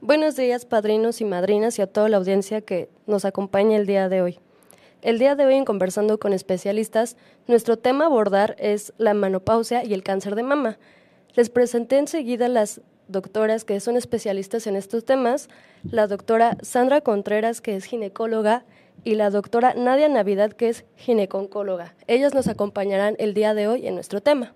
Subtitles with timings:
[0.00, 0.64] Buenos días.
[0.64, 4.38] Padrinos y madrinas y a toda la audiencia que nos acompaña el día de hoy.
[5.02, 9.84] El día de hoy, en Conversando con Especialistas, nuestro tema a abordar es la menopausia
[9.84, 10.78] y el cáncer de mama.
[11.34, 15.48] Les presenté enseguida las doctoras que son especialistas en estos temas,
[15.82, 18.64] la doctora Sandra Contreras, que es ginecóloga,
[19.04, 21.94] y la doctora Nadia Navidad, que es gineconcóloga.
[22.06, 24.54] Ellas nos acompañarán el día de hoy en nuestro tema.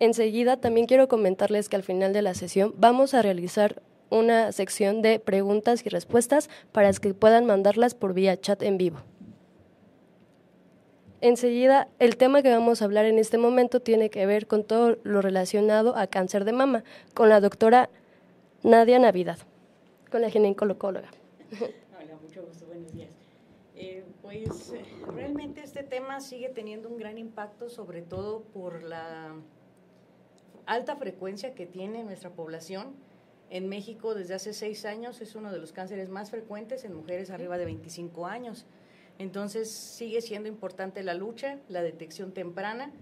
[0.00, 5.02] Enseguida también quiero comentarles que al final de la sesión vamos a realizar una sección
[5.02, 9.02] de preguntas y respuestas para que puedan mandarlas por vía chat en vivo.
[11.20, 14.96] Enseguida, el tema que vamos a hablar en este momento tiene que ver con todo
[15.02, 17.90] lo relacionado a cáncer de mama, con la doctora
[18.62, 19.36] Nadia Navidad,
[20.10, 21.10] con la ginecóloga.
[21.60, 23.10] Hola, mucho gusto, buenos días.
[23.76, 24.72] Eh, pues
[25.14, 29.34] realmente este tema sigue teniendo un gran impacto, sobre todo por la
[30.70, 32.94] alta frecuencia que tiene nuestra población
[33.50, 37.30] en México, desde hace seis años, es uno de los cánceres más frecuentes en mujeres
[37.30, 38.66] arriba de 25 años.
[39.18, 42.92] Entonces, sigue siendo importante la lucha, la detección temprana,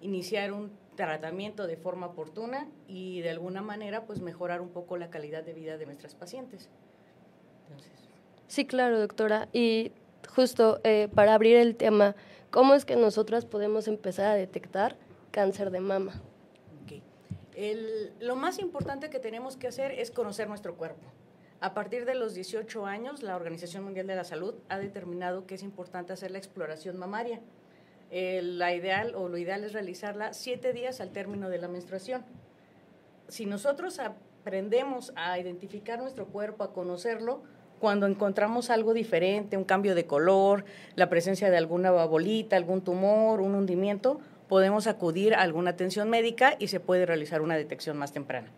[0.00, 5.10] iniciar un tratamiento de forma oportuna y de alguna manera, pues mejorar un poco la
[5.10, 6.68] calidad de vida de nuestras pacientes.
[8.46, 9.48] Sí, claro, doctora.
[9.52, 9.90] Y
[10.32, 12.14] justo eh, para abrir el tema,
[12.52, 14.96] ¿cómo es que nosotras podemos empezar a detectar
[15.32, 16.22] cáncer de mama?
[18.20, 21.06] Lo más importante que tenemos que hacer es conocer nuestro cuerpo.
[21.60, 25.54] A partir de los 18 años, la Organización Mundial de la Salud ha determinado que
[25.54, 27.40] es importante hacer la exploración mamaria.
[28.10, 32.24] la ideal o lo ideal es realizarla siete días al término de la menstruación.
[33.28, 37.42] Si nosotros aprendemos a identificar nuestro cuerpo, a conocerlo,
[37.80, 40.64] cuando encontramos algo diferente, un cambio de color,
[40.94, 46.56] la presencia de alguna bolita, algún tumor, un hundimiento, podemos acudir a alguna atención médica
[46.58, 48.48] y se puede realizar una detección más temprana.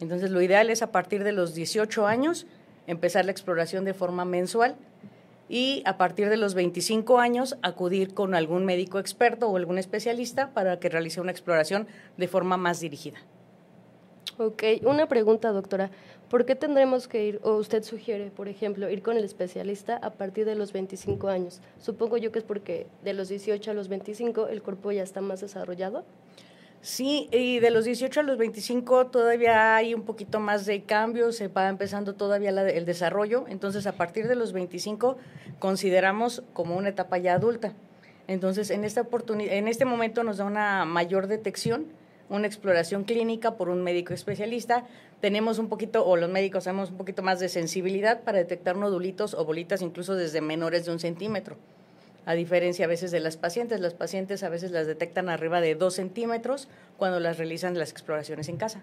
[0.00, 2.46] Entonces, lo ideal es a partir de los 18 años
[2.86, 4.76] empezar la exploración de forma mensual
[5.48, 10.52] y a partir de los 25 años acudir con algún médico experto o algún especialista
[10.52, 11.86] para que realice una exploración
[12.16, 13.18] de forma más dirigida.
[14.36, 15.90] Ok, una pregunta, doctora.
[16.30, 20.10] ¿Por qué tendremos que ir, o usted sugiere, por ejemplo, ir con el especialista a
[20.10, 21.62] partir de los 25 años?
[21.78, 25.22] Supongo yo que es porque de los 18 a los 25 el cuerpo ya está
[25.22, 26.04] más desarrollado.
[26.82, 31.32] Sí, y de los 18 a los 25 todavía hay un poquito más de cambio,
[31.32, 35.16] se va empezando todavía el desarrollo, entonces a partir de los 25
[35.58, 37.72] consideramos como una etapa ya adulta.
[38.28, 41.86] Entonces, en esta oportunidad, en este momento nos da una mayor detección
[42.28, 44.84] una exploración clínica por un médico especialista.
[45.20, 49.34] Tenemos un poquito, o los médicos tenemos un poquito más de sensibilidad para detectar nodulitos
[49.34, 51.56] o bolitas incluso desde menores de un centímetro.
[52.26, 55.74] A diferencia a veces de las pacientes, las pacientes a veces las detectan arriba de
[55.74, 58.82] dos centímetros cuando las realizan las exploraciones en casa.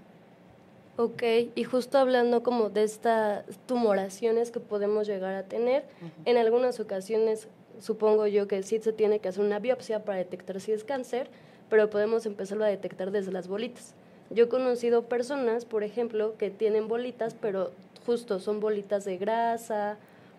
[0.98, 5.84] Ok, y justo hablando como de estas tumoraciones que podemos llegar a tener,
[6.24, 7.50] en algunas ocasiones
[7.82, 11.30] supongo yo que sí se tiene que hacer una biopsia para detectar si es cáncer,
[11.70, 13.94] pero podemos empezarlo a detectar desde las bolitas.
[14.30, 17.72] Yo he conocido personas, por ejemplo, que tienen bolitas, pero
[18.06, 19.98] justo son bolitas de grasa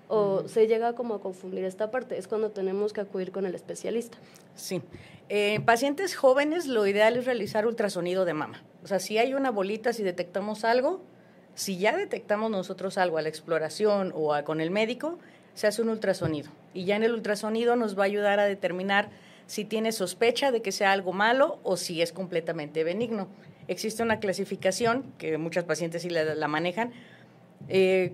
[0.08, 2.18] o se llega como a confundir esta parte.
[2.18, 4.18] Es cuando tenemos que acudir con el especialista.
[4.54, 4.82] Sí.
[5.28, 8.62] En pacientes jóvenes lo ideal es realizar ultrasonido de mama.
[8.84, 11.00] O sea, si hay una bolita, si detectamos algo,
[11.54, 15.18] si ya detectamos nosotros algo a la exploración o con el médico,
[15.54, 16.50] se hace un ultrasonido.
[16.74, 19.08] Y ya en el ultrasonido nos va a ayudar a determinar
[19.46, 23.28] si tiene sospecha de que sea algo malo o si es completamente benigno.
[23.68, 26.92] Existe una clasificación que muchas pacientes sí la, manejan.
[27.68, 28.12] Eh,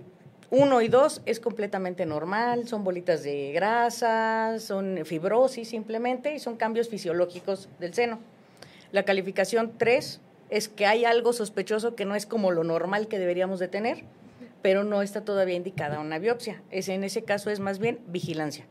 [0.49, 6.57] uno y dos es completamente normal, son bolitas de grasa, son fibrosis simplemente y son
[6.57, 8.19] cambios fisiológicos del seno.
[8.91, 13.17] La calificación tres es que hay algo sospechoso que no es como lo normal que
[13.17, 14.03] deberíamos de tener,
[14.61, 16.61] pero no está todavía indicada una biopsia.
[16.69, 18.65] en ese caso es más bien vigilancia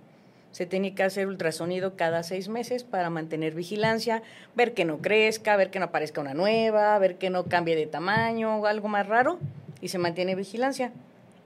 [0.53, 4.23] se tiene que hacer ultrasonido cada seis meses para mantener vigilancia,
[4.55, 7.87] ver que no crezca, ver que no aparezca una nueva, ver que no cambie de
[7.87, 9.39] tamaño o algo más raro
[9.81, 10.93] y se mantiene vigilancia.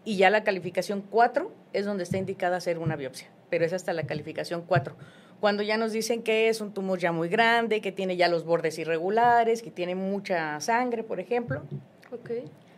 [0.05, 3.93] Y ya la calificación 4 es donde está indicada hacer una biopsia, pero es hasta
[3.93, 4.95] la calificación 4.
[5.41, 8.45] Cuando ya nos dicen que es un tumor ya muy grande, que tiene ya los
[8.45, 11.63] bordes irregulares, que tiene mucha sangre, por ejemplo,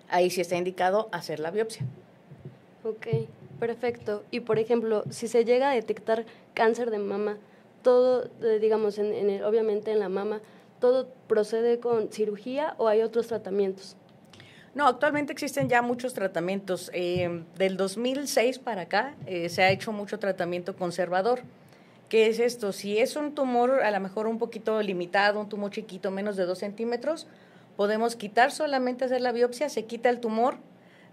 [0.09, 1.87] ahí sí está indicado hacer la biopsia.
[2.83, 3.07] Ok.
[3.59, 4.25] Perfecto.
[4.31, 7.39] Y por ejemplo, si se llega a detectar cáncer de mama,
[7.83, 10.41] todo, eh, digamos, en, obviamente en la mama,
[10.81, 13.97] ¿todo procede con cirugía o hay otros tratamientos?
[14.75, 16.91] No, actualmente existen ya muchos tratamientos.
[16.95, 21.41] Eh, del 2006 para acá eh, se ha hecho mucho tratamiento conservador
[22.09, 22.73] ¿Qué es esto?
[22.73, 26.47] Si es un tumor a lo mejor un poquito limitado, un tumor chiquito, menos de
[26.47, 27.27] 2 centímetros,
[27.77, 30.57] podemos quitar solamente hacer la biopsia, se quita el tumor,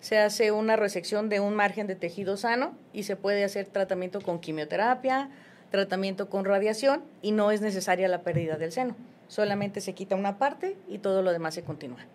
[0.06, 4.22] se hace una resección de un margen de tejido sano y se puede hacer tratamiento
[4.22, 5.32] con quimioterapia,
[5.72, 8.96] tratamiento con radiación y no es necesaria la pérdida del seno.
[9.30, 12.06] Solamente se quita una parte y todo lo demás se continúa.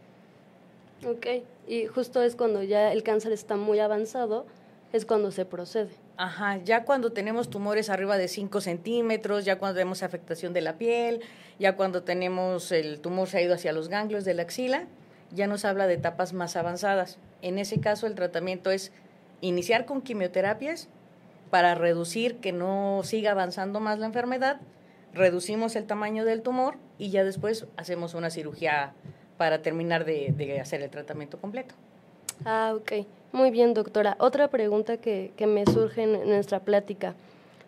[1.04, 4.46] Ok, y justo es cuando ya el cáncer está muy avanzado,
[4.92, 5.90] es cuando se procede.
[6.16, 10.78] Ajá, ya cuando tenemos tumores arriba de 5 centímetros, ya cuando tenemos afectación de la
[10.78, 11.22] piel,
[11.58, 14.86] ya cuando tenemos el tumor se ha ido hacia los ganglios de la axila,
[15.32, 17.18] ya nos habla de etapas más avanzadas.
[17.42, 18.92] En ese caso el tratamiento es
[19.40, 20.88] iniciar con quimioterapias
[21.50, 24.60] para reducir que no siga avanzando más la enfermedad,
[25.12, 28.92] reducimos el tamaño del tumor y ya después hacemos una cirugía
[29.36, 31.74] para terminar de, hacer el tratamiento completo.
[32.44, 33.06] Ah, ok.
[33.32, 34.16] Muy bien, doctora.
[34.18, 37.14] Otra pregunta que, que me surge en nuestra plática.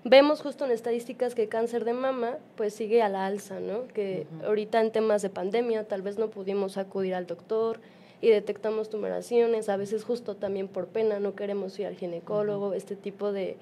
[0.04, 3.86] Vemos justo en estadísticas que cáncer de mama pues sigue a la alza, ¿no?
[3.86, 7.78] Que ahorita en temas de pandemia tal vez no pudimos acudir al doctor
[8.20, 12.96] y detectamos tumoraciones, a veces justo también por pena no queremos ir al ginecólogo, este
[12.96, 13.56] tipo de,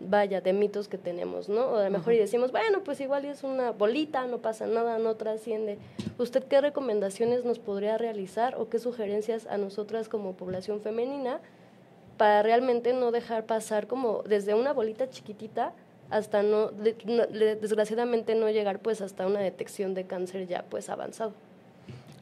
[0.00, 1.64] vaya, de mitos que tenemos, ¿no?
[1.66, 4.98] O a lo mejor y decimos, bueno, pues igual es una bolita, no pasa nada,
[4.98, 5.78] no trasciende.
[6.18, 11.40] ¿Usted qué recomendaciones nos podría realizar o qué sugerencias a nosotras como población femenina
[12.18, 15.72] para realmente no dejar pasar como desde una bolita chiquitita
[16.10, 21.32] hasta no, desgraciadamente no llegar pues hasta una detección de cáncer ya pues avanzado?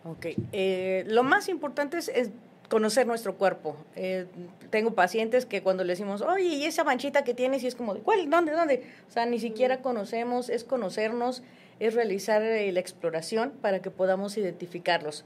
[0.05, 2.31] Ok, eh, lo más importante es
[2.69, 3.76] conocer nuestro cuerpo.
[3.97, 4.26] Eh,
[4.71, 7.62] tengo pacientes que cuando le decimos, oye, ¿y esa manchita que tienes?
[7.62, 8.29] Y es como, ¿cuál?
[8.29, 8.53] ¿Dónde?
[8.53, 8.83] ¿Dónde?
[9.09, 11.43] O sea, ni siquiera conocemos, es conocernos,
[11.81, 15.25] es realizar eh, la exploración para que podamos identificarlos.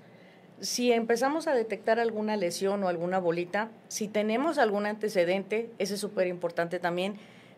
[0.61, 6.01] Si empezamos a detectar alguna lesión o alguna bolita, si tenemos algún antecedente, eso es
[6.01, 7.15] súper importante también,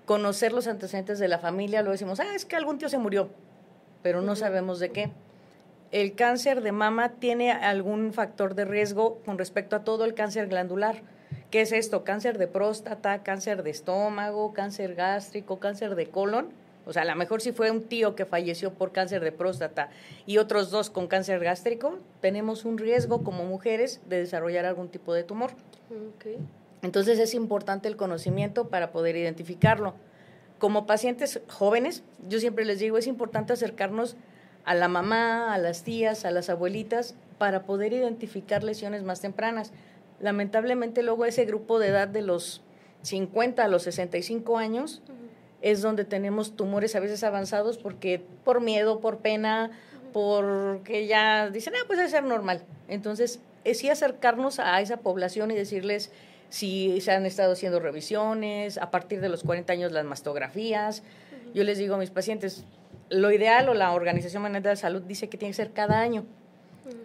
[0.06, 3.30] conocer los antecedentes de la familia, lo decimos, ah, es que algún tío se murió,
[4.02, 5.10] pero no sabemos de qué
[5.92, 10.46] el cáncer de mama tiene algún factor de riesgo con respecto a todo el cáncer
[10.46, 11.02] glandular.
[11.50, 12.04] ¿Qué es esto?
[12.04, 16.50] Cáncer de próstata, cáncer de estómago, cáncer gástrico, cáncer de colon.
[16.86, 19.90] O sea, a lo mejor si fue un tío que falleció por cáncer de próstata
[20.26, 25.12] y otros dos con cáncer gástrico, tenemos un riesgo como mujeres de desarrollar algún tipo
[25.12, 25.50] de tumor.
[26.82, 29.94] Entonces es importante el conocimiento para poder identificarlo.
[30.58, 34.16] Como pacientes jóvenes, yo siempre les digo, es importante acercarnos
[34.64, 39.72] a la mamá, a las tías, a las abuelitas, para poder identificar lesiones más tempranas.
[40.20, 42.62] Lamentablemente luego ese grupo de edad de los
[43.02, 45.02] 50 a los 65 años
[45.62, 49.70] es donde tenemos tumores a veces avanzados porque por miedo, por pena,
[50.12, 52.62] porque ya dicen, ah, pues debe ser normal.
[52.88, 56.10] Entonces, es sí acercarnos a esa población y decirles
[56.50, 61.02] si se han estado haciendo revisiones, a partir de los 40 años las mastografías.
[61.54, 62.64] Yo les digo a mis pacientes,
[63.08, 66.00] lo ideal o la Organización Mundial de la Salud dice que tiene que ser cada
[66.00, 66.24] año.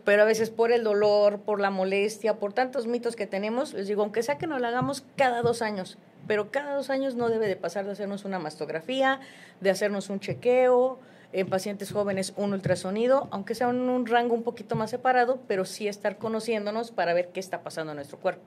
[0.04, 3.88] Pero a veces por el dolor, por la molestia, por tantos mitos que tenemos, les
[3.88, 5.98] digo, aunque sea que nos lo hagamos cada dos años,
[6.28, 9.20] pero cada dos años no debe de pasar de hacernos una mastografía,
[9.62, 11.00] de hacernos un chequeo,
[11.34, 15.66] en pacientes jóvenes un ultrasonido, aunque sea en un rango un poquito más separado, pero
[15.66, 18.44] sí estar conociéndonos para ver qué está pasando en nuestro cuerpo.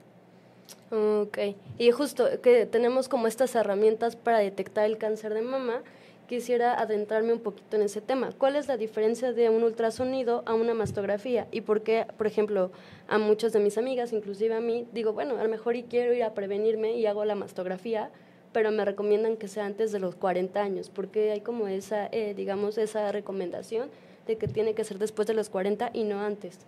[0.91, 1.37] Ok,
[1.77, 5.81] y justo que tenemos como estas herramientas para detectar el cáncer de mama,
[6.27, 8.31] quisiera adentrarme un poquito en ese tema.
[8.37, 11.47] ¿Cuál es la diferencia de un ultrasonido a una mastografía?
[11.51, 12.71] Y por qué, por ejemplo,
[13.07, 16.13] a muchas de mis amigas, inclusive a mí, digo, bueno, a lo mejor y quiero
[16.13, 18.11] ir a prevenirme y hago la mastografía,
[18.53, 22.35] pero me recomiendan que sea antes de los 40 años, porque hay como esa, eh,
[22.35, 23.89] digamos, esa recomendación
[24.27, 26.59] de que tiene que ser después de los 40 y no antes.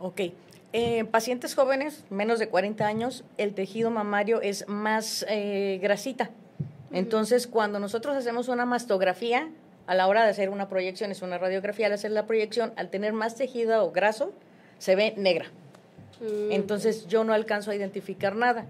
[0.00, 0.22] Ok.
[0.72, 6.30] En pacientes jóvenes, menos de 40 años, el tejido mamario es más eh, grasita,
[6.90, 9.48] entonces, cuando nosotros hacemos una mastografía,
[9.86, 12.90] a la hora de hacer una proyección, es una radiografía, al hacer la proyección, al
[12.90, 14.32] tener más tejido o graso,
[14.78, 15.46] se ve negra.
[16.20, 18.66] Mm, Entonces, yo no alcanzo a identificar nada.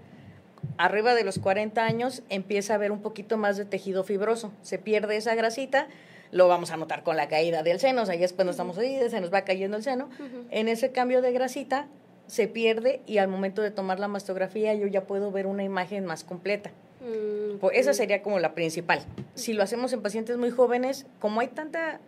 [0.77, 4.51] Arriba de los 40 años empieza a haber un poquito más de tejido fibroso.
[4.61, 5.87] Se pierde esa grasita,
[6.31, 8.77] lo vamos a notar con la caída del seno, o sea, ya es cuando estamos
[8.77, 10.09] ahí, se nos va cayendo el seno.
[10.51, 11.87] En ese cambio de grasita
[12.27, 16.05] se pierde y al momento de tomar la mastografía yo ya puedo ver una imagen
[16.05, 16.69] más completa.
[17.01, 19.01] Mm, pues esa sería como la principal.
[19.33, 21.99] Si lo hacemos en pacientes muy jóvenes, como hay tanta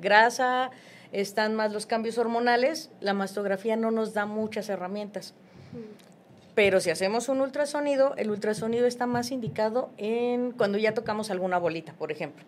[0.00, 0.70] grasa,
[1.12, 5.34] están más los cambios hormonales, la mastografía no nos da muchas herramientas.
[5.72, 6.10] Mm.
[6.54, 11.58] Pero si hacemos un ultrasonido, el ultrasonido está más indicado en cuando ya tocamos alguna
[11.58, 12.44] bolita, por ejemplo.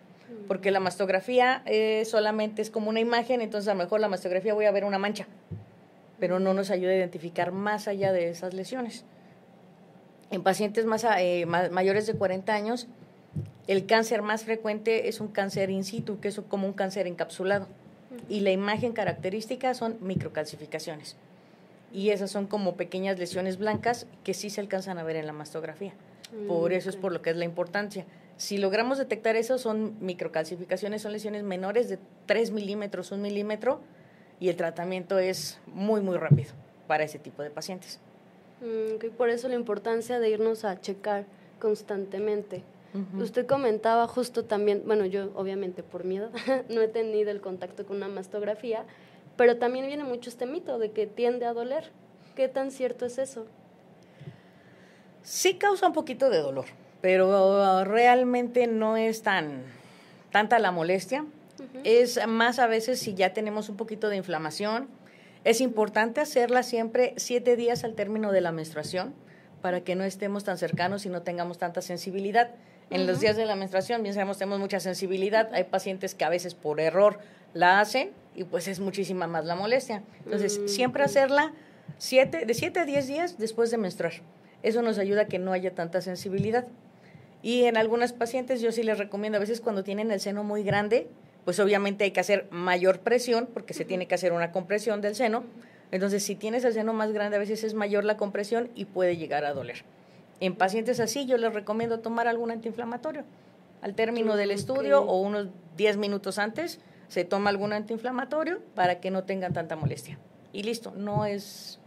[0.53, 4.53] Porque la mastografía eh, solamente es como una imagen, entonces a lo mejor la mastografía
[4.53, 5.27] voy a ver una mancha,
[6.21, 9.07] pero no nos ayuda a identificar más allá de esas lesiones.
[10.31, 12.87] En pacientes más, eh, mayores de 40 años,
[13.67, 17.67] El cáncer más frecuente es un cáncer in situ, que es como un cáncer encapsulado.
[18.29, 21.17] Y la imagen característica son microcalcificaciones.
[21.95, 25.33] Y esas son como pequeñas lesiones blancas que sí se alcanzan a ver en la
[25.33, 25.95] mastografía.
[26.47, 28.05] por mm, eso es por lo que es la importancia.
[28.43, 33.79] Si logramos detectar eso, son microcalcificaciones, son lesiones menores de 3 milímetros, 1 milímetro,
[34.41, 36.51] y el tratamiento es muy, muy rápido
[36.89, 38.01] para ese tipo de pacientes.
[38.61, 41.25] Mm, por eso la importancia de irnos a checar
[41.61, 42.65] constantemente.
[43.17, 46.31] Usted comentaba justo también, bueno, yo obviamente por miedo
[46.69, 48.85] no he tenido el contacto con una mastografía,
[49.37, 51.93] pero también viene mucho este mito de que tiende a doler.
[52.35, 53.47] ¿Qué tan cierto es eso?
[55.23, 56.65] Sí causa un poquito de dolor,
[57.03, 59.65] pero realmente no es tan
[60.33, 61.27] tanta la molestia.
[61.85, 64.89] Es más a veces si ya tenemos un poquito de inflamación.
[65.45, 69.13] Es importante hacerla siempre siete días al término de la menstruación
[69.61, 72.51] para que no estemos tan cercanos y no tengamos tanta sensibilidad.
[72.91, 75.53] En los días de la menstruación, bien sabemos, tenemos mucha sensibilidad.
[75.55, 77.19] Hay pacientes que a veces por error
[77.55, 80.03] la hacen y pues es muchísima más la molestia.
[80.25, 81.53] Entonces, mm, siempre hacerla
[81.99, 84.15] siete, de 7 a 10 días después de menstruar.
[84.63, 86.67] Eso nos ayuda a que no haya tanta sensibilidad.
[87.43, 90.63] Y en algunas pacientes yo sí les recomiendo, a veces cuando tienen el seno muy
[90.63, 91.09] grande,
[91.45, 95.15] pues obviamente hay que hacer mayor presión porque se tiene que hacer una compresión del
[95.17, 95.43] seno.
[95.91, 99.17] Entonces, si tienes el seno más grande, a veces es mayor la compresión y puede
[99.17, 99.85] llegar a doler.
[100.41, 103.25] En pacientes así yo les recomiendo tomar algún antiinflamatorio.
[103.83, 109.11] Al término del estudio o unos 10 minutos antes se toma algún antiinflamatorio para que
[109.11, 110.19] no tengan tanta molestia.
[110.53, 111.79] Y listo, no es,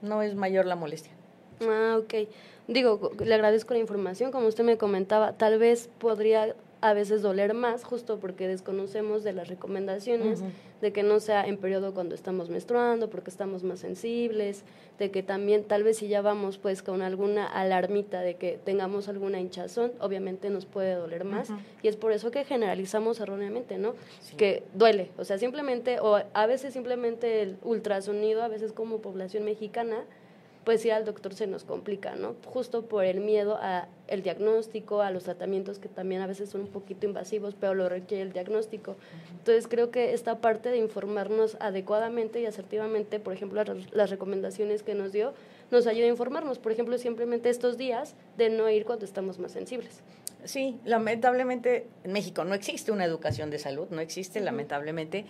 [0.00, 1.12] no es mayor la molestia.
[1.60, 2.28] Ah, ok.
[2.66, 4.32] Digo, le agradezco la información.
[4.32, 6.54] Como usted me comentaba, tal vez podría
[6.84, 10.44] a veces doler más, justo porque desconocemos de las recomendaciones,
[10.82, 14.64] de que no sea en periodo cuando estamos menstruando, porque estamos más sensibles,
[14.98, 19.08] de que también tal vez si ya vamos pues con alguna alarmita de que tengamos
[19.08, 21.48] alguna hinchazón, obviamente nos puede doler más,
[21.82, 23.94] y es por eso que generalizamos erróneamente, ¿no?
[24.36, 29.46] Que duele, o sea, simplemente, o a veces simplemente el ultrasonido, a veces como población
[29.46, 30.04] mexicana,
[30.64, 32.36] pues sí al doctor se nos complica, ¿no?
[32.46, 36.62] Justo por el miedo a el diagnóstico, a los tratamientos que también a veces son
[36.62, 38.96] un poquito invasivos, pero lo requiere el diagnóstico.
[39.30, 44.94] Entonces creo que esta parte de informarnos adecuadamente y asertivamente, por ejemplo, las recomendaciones que
[44.94, 45.34] nos dio,
[45.70, 49.52] nos ayuda a informarnos, por ejemplo, simplemente estos días de no ir cuando estamos más
[49.52, 50.02] sensibles.
[50.44, 55.24] Sí, lamentablemente en México no existe una educación de salud, no existe, lamentablemente.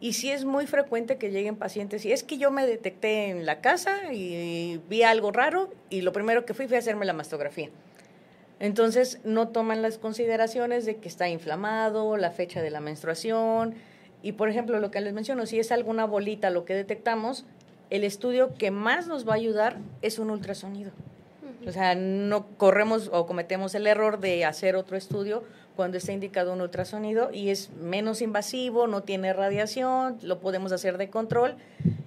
[0.00, 3.46] Y sí es muy frecuente que lleguen pacientes y es que yo me detecté en
[3.46, 7.70] la casa y vi algo raro y lo primero que fui fue hacerme la mastografía.
[8.60, 13.74] Entonces no toman las consideraciones de que está inflamado, la fecha de la menstruación
[14.22, 17.44] y por ejemplo lo que les menciono, si es alguna bolita lo que detectamos,
[17.90, 20.92] el estudio que más nos va a ayudar es un ultrasonido.
[21.66, 25.42] O sea, no corremos o cometemos el error de hacer otro estudio
[25.76, 30.98] cuando está indicado un ultrasonido y es menos invasivo, no tiene radiación, lo podemos hacer
[30.98, 31.56] de control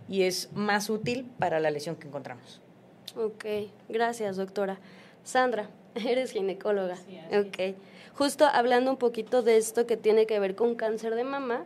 [0.09, 2.61] y es más útil para la lesión que encontramos.
[3.15, 3.45] Ok,
[3.87, 4.79] gracias doctora.
[5.23, 6.97] Sandra, eres ginecóloga.
[7.31, 7.75] ok,
[8.13, 11.65] justo hablando un poquito de esto que tiene que ver con cáncer de mama,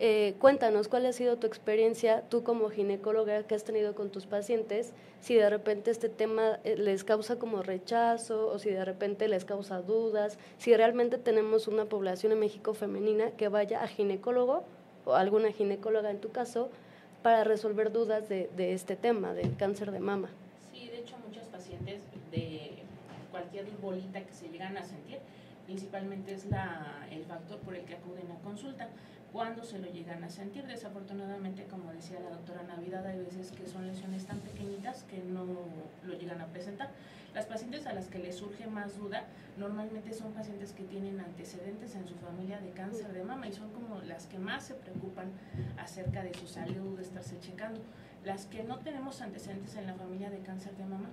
[0.00, 4.26] eh, cuéntanos cuál ha sido tu experiencia, tú como ginecóloga que has tenido con tus
[4.26, 9.26] pacientes, si de repente este tema eh, les causa como rechazo o si de repente
[9.28, 14.62] les causa dudas, si realmente tenemos una población en México femenina que vaya a ginecólogo
[15.04, 16.70] o alguna ginecóloga en tu caso
[17.22, 20.28] para resolver dudas de, de este tema, del cáncer de mama.
[20.72, 22.72] Sí, de hecho muchos pacientes de
[23.32, 25.18] cualquier bolita que se llegan a sentir,
[25.66, 28.88] principalmente es la, el factor por el que acuden a consulta
[29.32, 30.66] cuando se lo llegan a sentir.
[30.66, 35.44] Desafortunadamente, como decía la doctora Navidad, hay veces que son lesiones tan pequeñitas que no
[36.04, 36.90] lo llegan a presentar.
[37.34, 39.24] Las pacientes a las que les surge más duda
[39.58, 43.70] normalmente son pacientes que tienen antecedentes en su familia de cáncer de mama y son
[43.70, 45.30] como las que más se preocupan
[45.76, 47.80] acerca de su salud, de estarse checando.
[48.24, 51.10] Las que no tenemos antecedentes en la familia de cáncer de mama,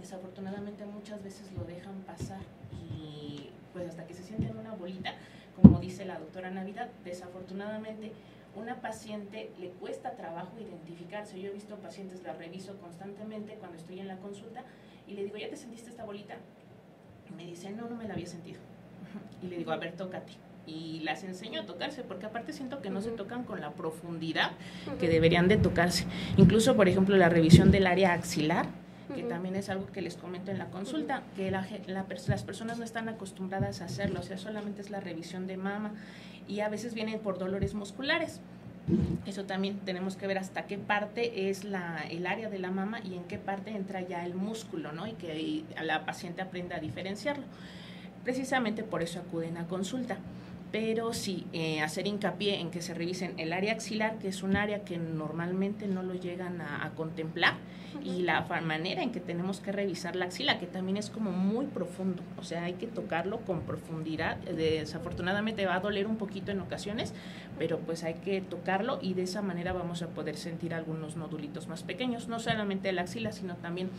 [0.00, 2.40] desafortunadamente muchas veces lo dejan pasar
[2.72, 5.12] y pues hasta que se sienten una bolita
[5.60, 8.12] como dice la doctora Navidad, desafortunadamente
[8.56, 11.40] una paciente le cuesta trabajo identificarse.
[11.40, 14.62] Yo he visto pacientes, la reviso constantemente cuando estoy en la consulta
[15.08, 16.36] y le digo, ¿ya te sentiste esta bolita?
[17.28, 18.60] Y me dice, no, no me la había sentido.
[19.42, 20.32] Y le digo, a ver, tócate.
[20.66, 24.52] Y las enseño a tocarse, porque aparte siento que no se tocan con la profundidad
[24.98, 26.06] que deberían de tocarse.
[26.36, 28.66] Incluso, por ejemplo, la revisión del área axilar,
[29.14, 32.84] que también es algo que les comento en la consulta, que la, las personas no
[32.84, 35.92] están acostumbradas a hacerlo, o sea, solamente es la revisión de mama
[36.48, 38.40] y a veces vienen por dolores musculares.
[39.24, 43.00] Eso también tenemos que ver hasta qué parte es la, el área de la mama
[43.02, 45.06] y en qué parte entra ya el músculo, ¿no?
[45.06, 47.44] Y que la paciente aprenda a diferenciarlo.
[48.24, 50.18] Precisamente por eso acuden a consulta
[50.74, 54.56] pero sí eh, hacer hincapié en que se revisen el área axilar, que es un
[54.56, 57.54] área que normalmente no lo llegan a, contemplar,
[58.02, 61.66] y la manera en que tenemos que revisar la axila, que también es como muy
[61.66, 64.36] profundo, o sea, hay que tocarlo con profundidad.
[64.38, 67.14] Desafortunadamente va a doler un poquito en ocasiones,
[67.56, 71.68] pero pues hay que tocarlo y de esa manera vamos a poder sentir algunos nodulitos
[71.68, 73.90] más pequeños, no solamente la axila, sino también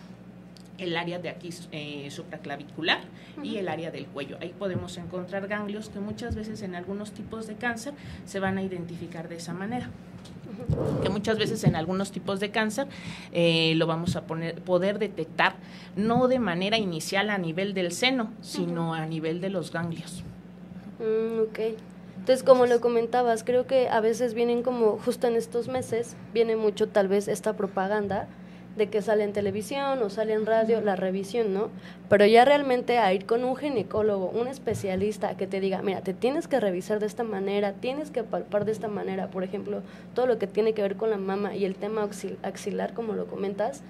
[0.78, 3.02] el área de aquí eh, supraclavicular
[3.44, 4.38] y el área del cuello.
[4.42, 7.94] Ahí podemos encontrar ganglios que muchas veces en algunos tipos de cáncer
[8.26, 9.90] se van a identificar de esa manera.
[11.04, 12.88] Que muchas veces en algunos tipos de cáncer
[13.34, 15.56] eh, lo vamos a poner, poder detectar
[15.96, 20.24] no de manera inicial a nivel del seno, sino a nivel de los ganglios.
[21.00, 21.60] Mm, ok.
[22.18, 26.56] Entonces, como lo comentabas, creo que a veces vienen como justo en estos meses, viene
[26.56, 28.28] mucho tal vez esta propaganda
[28.76, 31.70] de que sale en televisión o sale en radio la revisión, ¿no?
[32.10, 36.14] Pero ya realmente a ir con un ginecólogo, un especialista que te diga, mira, te
[36.14, 39.82] tienes que revisar de esta manera, tienes que palpar de esta manera, por ejemplo,
[40.14, 42.08] todo lo que tiene que ver con la mama y el tema
[42.44, 43.82] axilar, como lo comentas,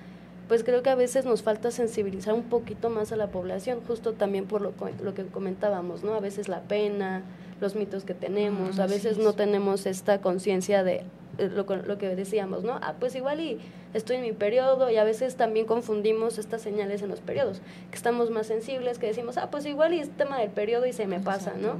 [0.47, 4.13] pues creo que a veces nos falta sensibilizar un poquito más a la población, justo
[4.13, 6.13] también por lo, lo que comentábamos, ¿no?
[6.13, 7.23] A veces la pena,
[7.61, 11.03] los mitos que tenemos, a veces no tenemos esta conciencia de
[11.37, 12.79] eh, lo, lo que decíamos, ¿no?
[12.81, 13.59] Ah, pues igual y
[13.93, 17.97] estoy en mi periodo y a veces también confundimos estas señales en los periodos, que
[17.97, 21.07] estamos más sensibles, que decimos, ah, pues igual y es tema del periodo y se
[21.07, 21.75] me pasa, ¿no?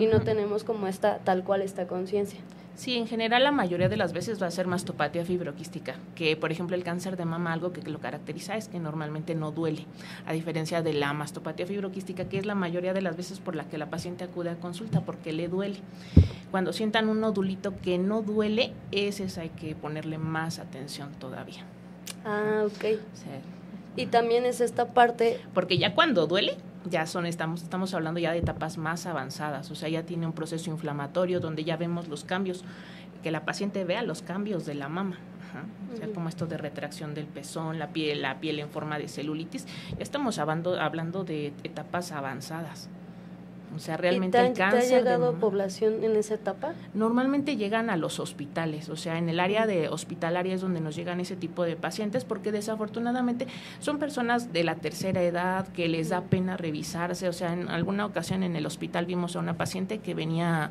[0.00, 2.40] Y no tenemos como esta, tal cual esta conciencia.
[2.80, 6.50] Sí, en general la mayoría de las veces va a ser mastopatía fibroquística, que por
[6.50, 9.84] ejemplo el cáncer de mama algo que lo caracteriza es que normalmente no duele,
[10.24, 13.64] a diferencia de la mastopatía fibroquística, que es la mayoría de las veces por la
[13.64, 15.76] que la paciente acude a consulta porque le duele.
[16.50, 21.66] Cuando sientan un nodulito que no duele, ese hay que ponerle más atención todavía.
[22.24, 22.98] Ah, ok.
[23.94, 25.38] Y también es esta parte...
[25.52, 26.56] Porque ya cuando duele,
[26.88, 30.32] ya son, estamos, estamos hablando ya de etapas más avanzadas, o sea, ya tiene un
[30.32, 32.64] proceso inflamatorio donde ya vemos los cambios,
[33.22, 35.18] que la paciente vea los cambios de la mama.
[35.92, 39.08] O sea, como esto de retracción del pezón, la piel, la piel en forma de
[39.08, 42.88] celulitis, ya estamos hablando, hablando de etapas avanzadas.
[43.74, 44.80] O sea, realmente el cáncer.
[44.80, 46.74] ¿Te ha llegado población en esa etapa?
[46.94, 50.96] Normalmente llegan a los hospitales, o sea, en el área de hospitalaria es donde nos
[50.96, 53.46] llegan ese tipo de pacientes, porque desafortunadamente
[53.78, 57.28] son personas de la tercera edad que les da pena revisarse.
[57.28, 60.70] O sea, en alguna ocasión en el hospital vimos a una paciente que venía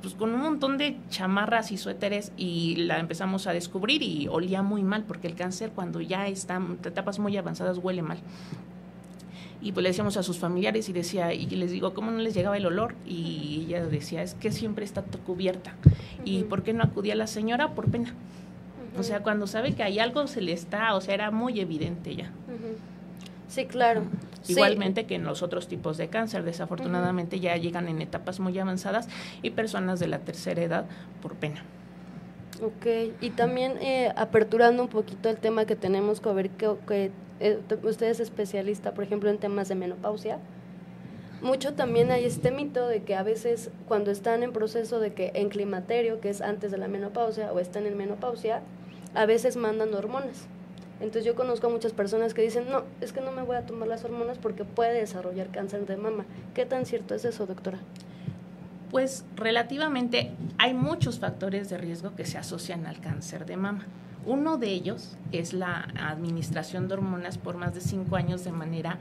[0.00, 4.62] pues con un montón de chamarras y suéteres y la empezamos a descubrir y olía
[4.62, 8.18] muy mal porque el cáncer cuando ya está en etapas muy avanzadas huele mal
[9.66, 12.34] y pues le decíamos a sus familiares y decía, y les digo, ¿cómo no les
[12.34, 12.94] llegaba el olor?
[13.04, 15.74] Y ella decía, es que siempre está cubierta.
[16.24, 17.74] ¿Y por qué no acudía la señora?
[17.74, 18.14] Por pena.
[18.96, 22.14] O sea, cuando sabe que hay algo se le está, o sea, era muy evidente
[22.14, 22.30] ya.
[23.48, 24.04] Sí, claro.
[24.46, 29.08] Igualmente que en los otros tipos de cáncer, desafortunadamente ya llegan en etapas muy avanzadas
[29.42, 30.84] y personas de la tercera edad
[31.20, 31.64] por pena.
[32.62, 32.86] Ok,
[33.20, 37.60] y también eh, aperturando un poquito el tema que tenemos que ver, que, que eh,
[37.82, 40.38] usted es especialista, por ejemplo, en temas de menopausia,
[41.42, 45.32] mucho también hay este mito de que a veces cuando están en proceso de que
[45.34, 48.62] en climaterio, que es antes de la menopausia, o están en menopausia,
[49.14, 50.46] a veces mandan hormonas.
[50.98, 53.66] Entonces yo conozco a muchas personas que dicen, no, es que no me voy a
[53.66, 56.24] tomar las hormonas porque puede desarrollar cáncer de mama.
[56.54, 57.78] ¿Qué tan cierto es eso, doctora?
[58.90, 63.86] Pues relativamente hay muchos factores de riesgo que se asocian al cáncer de mama.
[64.26, 68.98] Uno de ellos es la administración de hormonas por más de cinco años de manera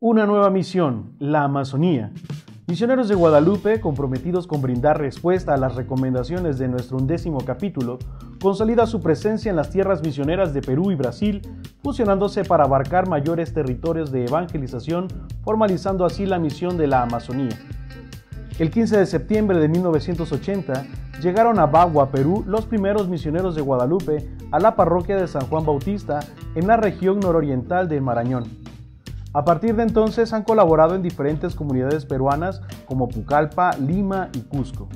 [0.00, 2.12] Una nueva misión, la Amazonía.
[2.66, 7.98] Misioneros de Guadalupe, comprometidos con brindar respuesta a las recomendaciones de nuestro undécimo capítulo,
[8.38, 11.40] consolida su presencia en las tierras misioneras de Perú y Brasil,
[11.82, 15.08] fusionándose para abarcar mayores territorios de evangelización,
[15.42, 17.58] formalizando así la misión de la Amazonía.
[18.56, 20.86] El 15 de septiembre de 1980
[21.20, 25.66] llegaron a Bagua, Perú, los primeros misioneros de Guadalupe a la parroquia de San Juan
[25.66, 26.20] Bautista
[26.54, 28.44] en la región nororiental del Marañón.
[29.32, 34.88] A partir de entonces han colaborado en diferentes comunidades peruanas como Pucallpa, Lima y Cusco.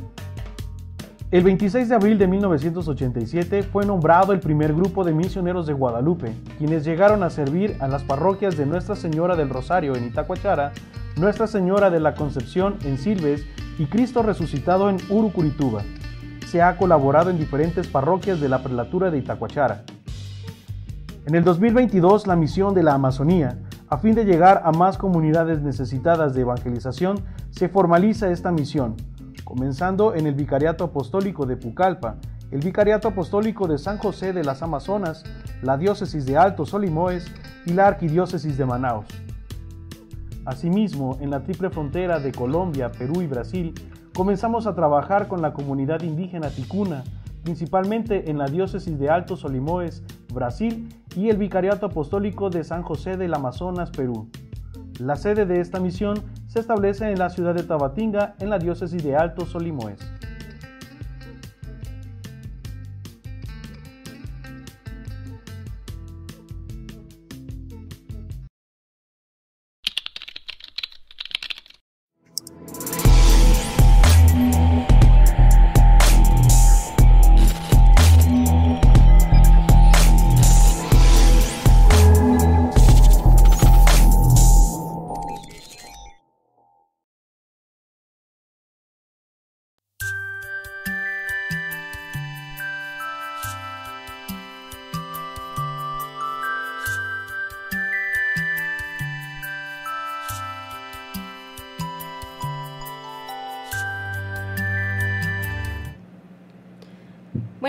[1.30, 6.32] El 26 de abril de 1987 fue nombrado el primer grupo de misioneros de Guadalupe,
[6.56, 10.72] quienes llegaron a servir a las parroquias de Nuestra Señora del Rosario en Itacuachara,
[11.16, 13.44] Nuestra Señora de la Concepción en Silves
[13.78, 15.82] y Cristo Resucitado en Urucurituba.
[16.46, 19.82] Se ha colaborado en diferentes parroquias de la prelatura de Itacuachara.
[21.26, 23.58] En el 2022, la misión de la Amazonía,
[23.90, 28.96] a fin de llegar a más comunidades necesitadas de evangelización, se formaliza esta misión,
[29.48, 32.16] comenzando en el Vicariato Apostólico de Pucallpa,
[32.50, 35.24] el Vicariato Apostólico de San José de las Amazonas,
[35.62, 37.24] la Diócesis de Alto Solimoes
[37.64, 39.06] y la Arquidiócesis de Manaos.
[40.44, 43.72] Asimismo, en la triple frontera de Colombia, Perú y Brasil,
[44.14, 47.02] comenzamos a trabajar con la comunidad indígena ticuna,
[47.42, 53.16] principalmente en la diócesis de Alto Solimoes, Brasil, y el Vicariato Apostólico de San José
[53.16, 54.28] del Amazonas, Perú.
[54.98, 56.22] La sede de esta misión
[56.58, 60.17] se establece en la ciudad de Tabatinga, en la diócesis de Alto Solimoes.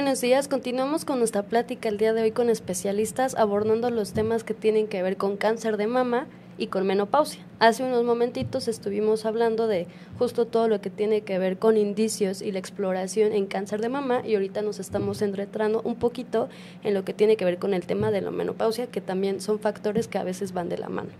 [0.10, 4.44] Buenos días, continuamos con nuestra plática el día de hoy con especialistas abordando los temas
[4.44, 6.26] que tienen que ver con cáncer de mama
[6.58, 7.46] y con menopausia.
[7.60, 9.86] Hace unos momentitos estuvimos hablando de
[10.18, 13.90] justo todo lo que tiene que ver con indicios y la exploración en cáncer de
[13.90, 16.50] mama y ahorita nos estamos centrando un poquito
[16.84, 19.60] en lo que tiene que ver con el tema de la menopausia, que también son
[19.60, 21.12] factores que a veces van de la mano.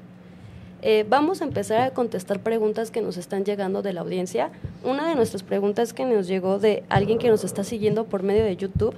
[0.82, 4.50] Eh, vamos a empezar a contestar preguntas que nos están llegando de la audiencia.
[4.84, 8.46] Una de nuestras preguntas que nos llegó de alguien que nos está siguiendo por medio
[8.46, 8.96] de YouTube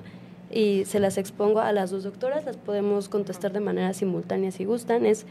[0.52, 4.66] y se las expongo a las dos doctoras, las podemos contestar de manera simultánea si
[4.66, 5.26] gustan, es,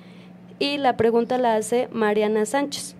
[0.58, 2.94] y la pregunta la hace Mariana Sánchez.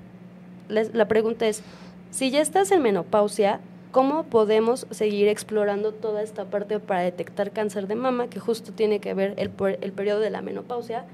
[0.69, 1.63] la pregunta es,
[2.11, 3.61] si ya estás en menopausia,
[3.91, 9.01] ¿cómo podemos seguir explorando toda esta parte para detectar cáncer de mama, que justo tiene
[9.01, 11.05] que ver el, el periodo de la menopausia?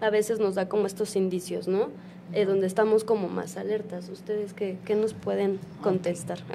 [0.00, 1.90] A veces nos da como estos indicios, ¿no?
[2.32, 4.08] Eh, donde estamos como más alertas.
[4.08, 6.38] ¿Ustedes qué, qué nos pueden contestar?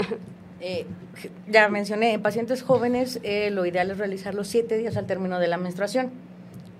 [0.63, 0.85] Eh,
[1.47, 5.47] ya mencioné, en pacientes jóvenes eh, lo ideal es realizarlo siete días al término de
[5.47, 6.11] la menstruación.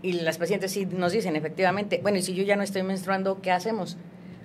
[0.04, 3.42] Y las pacientes sí nos dicen, efectivamente, bueno, y si yo ya no estoy menstruando,
[3.42, 3.98] ¿qué hacemos?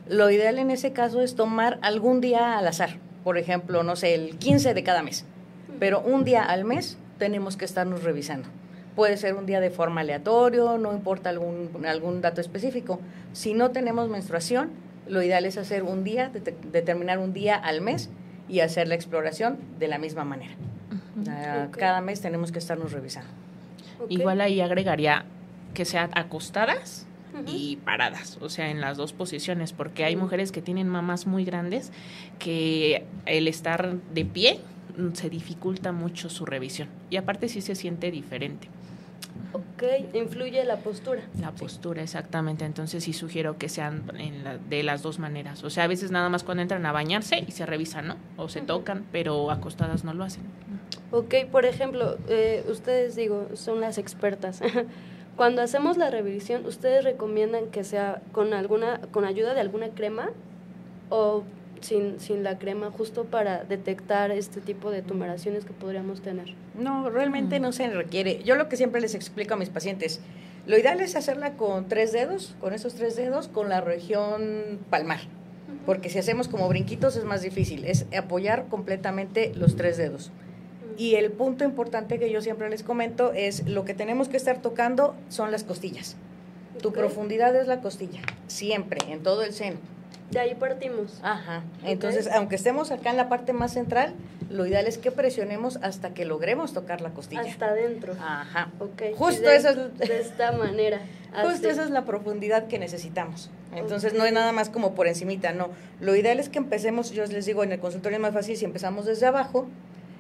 [0.09, 4.14] Lo ideal en ese caso es tomar algún día al azar, por ejemplo, no sé,
[4.14, 5.26] el 15 de cada mes,
[5.79, 8.48] pero un día al mes tenemos que estarnos revisando.
[8.96, 12.98] Puede ser un día de forma aleatorio, no importa algún, algún dato específico.
[13.32, 14.70] Si no tenemos menstruación,
[15.06, 16.32] lo ideal es hacer un día,
[16.72, 18.11] determinar un día al mes
[18.48, 20.54] y hacer la exploración de la misma manera.
[21.28, 23.30] Ah, cada mes tenemos que estarnos revisando.
[24.09, 25.24] Igual ahí agregaría
[25.74, 27.06] que sean acostadas
[27.46, 31.44] y paradas, o sea, en las dos posiciones, porque hay mujeres que tienen mamás muy
[31.44, 31.92] grandes
[32.38, 34.61] que el estar de pie
[34.96, 38.68] mm, se dificulta mucho su revisión y aparte sí se siente diferente.
[39.77, 41.21] Ok, influye la postura.
[41.39, 42.65] La postura, exactamente.
[42.65, 44.05] Entonces sí sugiero que sean
[44.71, 45.65] de las dos maneras.
[45.65, 48.17] O sea, a veces nada más cuando entran a bañarse y se revisan, ¿no?
[48.39, 50.45] O se tocan, pero acostadas no lo hacen.
[51.11, 54.62] Ok, por ejemplo, eh, ustedes digo, son las expertas.
[55.37, 60.31] cuando hacemos la revisión, ¿ustedes recomiendan que sea con alguna, con ayuda de alguna crema
[61.11, 61.45] o
[61.87, 66.55] sin, sin la crema justo para detectar este tipo de tumoraciones que podríamos tener?
[66.79, 68.42] No, realmente no se requiere.
[68.44, 70.20] Yo lo que siempre les explico a mis pacientes,
[70.66, 75.20] lo ideal es hacerla con tres dedos, con esos tres dedos, con la región palmar.
[75.85, 80.33] porque si hacemos como brinquitos es más difícil, es apoyar completamente los tres dedos.
[80.99, 84.62] Y el punto importante que yo siempre les comento es lo que tenemos que estar
[84.62, 86.16] tocando son las costillas.
[86.83, 89.79] Tu profundidad es la costilla, siempre, en todo el seno.
[90.31, 91.21] De ahí partimos.
[91.23, 91.62] Ajá.
[91.85, 94.15] Entonces, aunque estemos acá en la parte más central,
[94.51, 97.43] lo ideal es que presionemos hasta que logremos tocar la costilla.
[97.43, 98.15] Hasta adentro.
[98.15, 98.71] Ajá.
[98.81, 99.17] Ok.
[99.17, 101.01] Justo de, esa es de esta manera.
[101.43, 103.51] Justo esa es la profundidad que necesitamos.
[103.75, 105.69] Entonces no es nada más como por encimita, no.
[106.01, 108.65] Lo ideal es que empecemos, yo les digo, en el consultorio es más fácil si
[108.65, 109.67] empezamos desde abajo,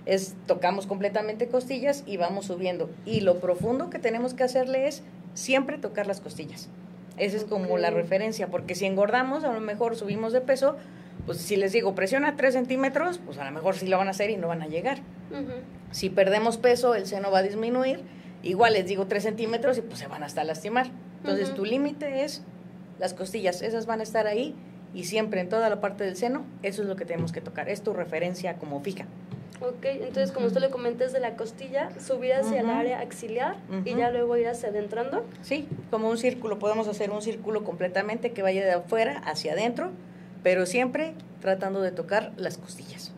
[0.04, 2.90] es tocamos completamente costillas y vamos subiendo.
[3.06, 5.02] Y lo profundo que tenemos que hacerle es
[5.34, 6.68] siempre tocar las costillas.
[7.16, 10.76] Esa es como la referencia, porque si engordamos, a lo mejor subimos de peso,
[11.24, 14.10] pues si les digo, presiona 3 centímetros, pues a lo mejor sí lo van a
[14.10, 14.98] hacer y no van a llegar.
[15.90, 18.00] Si perdemos peso, el seno va a disminuir,
[18.42, 20.88] igual les digo 3 centímetros y pues se van hasta lastimar.
[21.18, 22.42] Entonces tu límite es
[22.98, 24.54] las costillas, esas van a estar ahí
[24.94, 27.68] y siempre en toda la parte del seno, eso es lo que tenemos que tocar,
[27.68, 29.06] es tu referencia como fija.
[29.60, 33.94] Ok, entonces como usted le comenta de la costilla, subir hacia el área axilar y
[33.94, 35.24] ya luego ir hacia adentrando.
[35.42, 39.90] Sí, como un círculo, podemos hacer un círculo completamente que vaya de afuera hacia adentro,
[40.42, 43.12] pero siempre tratando de tocar las costillas.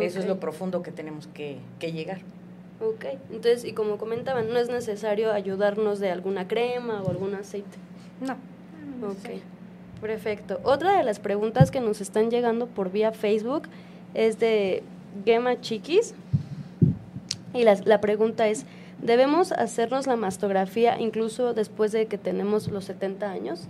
[0.00, 2.20] Eso es lo profundo que tenemos que, que llegar.
[2.80, 7.78] Ok, entonces, y como comentaban, no es necesario ayudarnos de alguna crema o algún aceite.
[8.20, 8.34] No.
[9.08, 9.40] Ok,
[10.00, 10.60] perfecto.
[10.62, 13.68] Otra de las preguntas que nos están llegando por vía Facebook
[14.14, 14.82] es de
[15.24, 16.14] Gema Chiquis.
[17.52, 18.66] Y la, la pregunta es,
[19.00, 23.68] ¿debemos hacernos la mastografía incluso después de que tenemos los 70 años?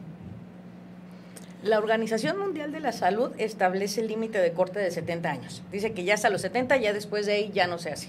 [1.65, 5.63] La Organización Mundial de la Salud establece el límite de corte de 70 años.
[5.73, 8.09] Dice que ya hasta los 70, ya después de ahí ya no se hace.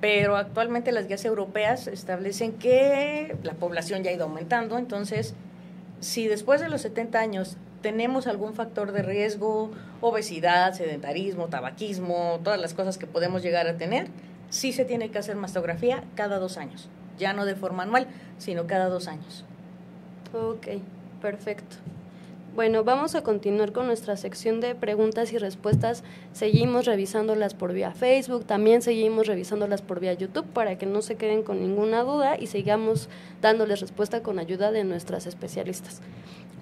[0.00, 5.34] Pero actualmente las guías europeas establecen que la población ya ha ido aumentando, entonces
[6.00, 9.70] si después de los 70 años tenemos algún factor de riesgo,
[10.00, 14.06] obesidad, sedentarismo, tabaquismo, todas las cosas que podemos llegar a tener,
[14.48, 16.88] sí se tiene que hacer mastografía cada dos años.
[17.18, 18.06] Ya no de forma anual,
[18.38, 19.44] sino cada dos años.
[20.32, 20.80] Ok,
[21.20, 21.76] perfecto.
[22.54, 26.04] Bueno, vamos a continuar con nuestra sección de preguntas y respuestas.
[26.32, 31.16] Seguimos revisándolas por vía Facebook, también seguimos revisándolas por vía YouTube para que no se
[31.16, 33.10] queden con ninguna duda y sigamos
[33.42, 36.00] dándoles respuesta con ayuda de nuestras especialistas.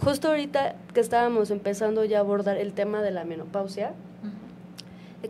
[0.04, 3.94] Justo ahorita que estábamos empezando ya a abordar el tema de la menopausia,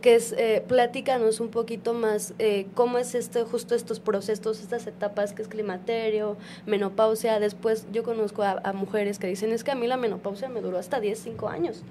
[0.01, 4.87] que es, eh, platícanos un poquito más eh, cómo es este, justo estos procesos, estas
[4.87, 7.39] etapas que es climaterio, menopausia.
[7.39, 10.59] Después yo conozco a, a, mujeres que dicen, es que a mí la menopausia me
[10.59, 11.83] duró hasta 10, 5 años.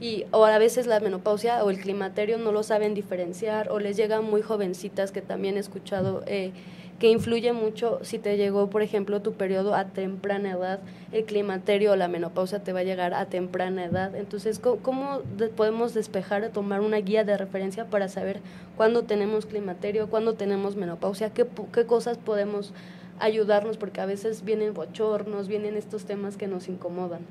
[0.00, 3.96] Y, o a veces la menopausia o el climaterio no lo saben diferenciar o les
[3.96, 6.52] llegan muy jovencitas que también he escuchado eh,
[7.00, 10.80] que influye mucho si te llegó, por ejemplo, tu periodo a temprana edad,
[11.12, 14.14] el climaterio o la menopausia te va a llegar a temprana edad.
[14.14, 15.22] Entonces, ¿cómo,
[15.56, 18.40] podemos despejar tomar una guía de referencia para saber
[18.76, 22.74] cuándo tenemos climaterio, cuándo tenemos menopausia, qué, qué cosas podemos
[23.18, 23.78] ayudarnos?
[23.78, 27.22] Porque a veces vienen bochornos, vienen estos temas que nos incomodan.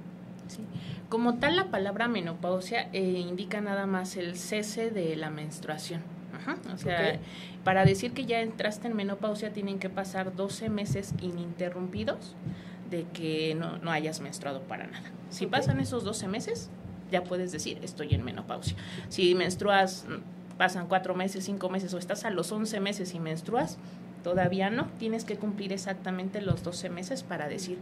[1.09, 6.01] Como tal, la palabra menopausia eh, indica nada más el cese de la menstruación.
[6.39, 7.19] Ajá, o sea, okay.
[7.63, 12.35] para decir que ya entraste en menopausia tienen que pasar 12 meses ininterrumpidos
[12.89, 15.11] de que no, no hayas menstruado para nada.
[15.29, 15.59] Si okay.
[15.59, 16.69] pasan esos 12 meses,
[17.11, 18.75] ya puedes decir, estoy en menopausia.
[19.09, 20.05] Si menstruas,
[20.57, 23.77] pasan 4 meses, 5 meses o estás a los 11 meses y menstruas,
[24.23, 24.87] todavía no.
[24.97, 27.77] Tienes que cumplir exactamente los 12 meses para decir,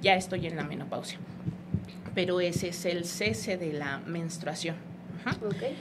[0.00, 1.18] ya estoy en la menopausia.
[2.14, 4.76] Pero ese es el cese de la menstruación.
[5.24, 5.36] Ajá.
[5.46, 5.76] Okay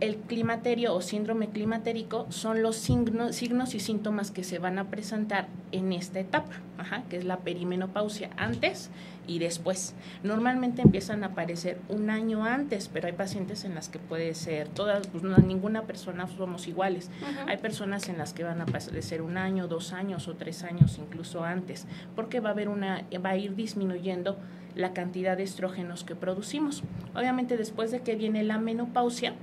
[0.00, 4.88] el climaterio o síndrome climatérico son los signos, signos y síntomas que se van a
[4.88, 8.90] presentar en esta etapa, ajá, que es la perimenopausia, antes
[9.26, 9.94] y después.
[10.22, 14.68] Normalmente empiezan a aparecer un año antes, pero hay pacientes en las que puede ser,
[14.68, 17.10] todas, pues no, ninguna persona somos iguales.
[17.46, 20.98] Hay personas en las que van a aparecer un año, dos años o tres años
[20.98, 21.86] incluso antes,
[22.16, 24.38] porque va a haber una, va a ir disminuyendo
[24.74, 26.82] la cantidad de estrógenos que producimos.
[27.14, 29.34] Obviamente después de que viene la menopausia,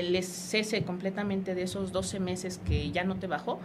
[0.00, 3.60] el cese completamente de esos 12 meses que ya no te bajó,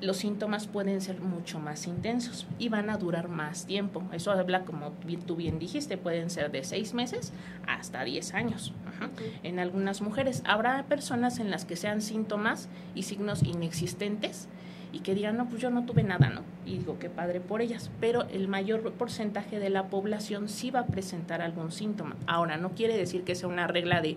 [0.00, 4.02] los síntomas pueden ser mucho más intensos y van a durar más tiempo.
[4.12, 4.92] Eso habla, como
[5.26, 7.32] tú bien dijiste, pueden ser de 6 meses
[7.66, 8.72] hasta 10 años.
[8.86, 9.10] Ajá.
[9.42, 14.48] En algunas mujeres habrá personas en las que sean síntomas y signos inexistentes
[14.94, 16.42] y que digan, no, pues yo no tuve nada, ¿no?
[16.64, 17.90] Y digo, qué padre por ellas.
[18.00, 22.14] Pero el mayor porcentaje de la población sí va a presentar algún síntoma.
[22.28, 24.16] Ahora, no quiere decir que sea una regla de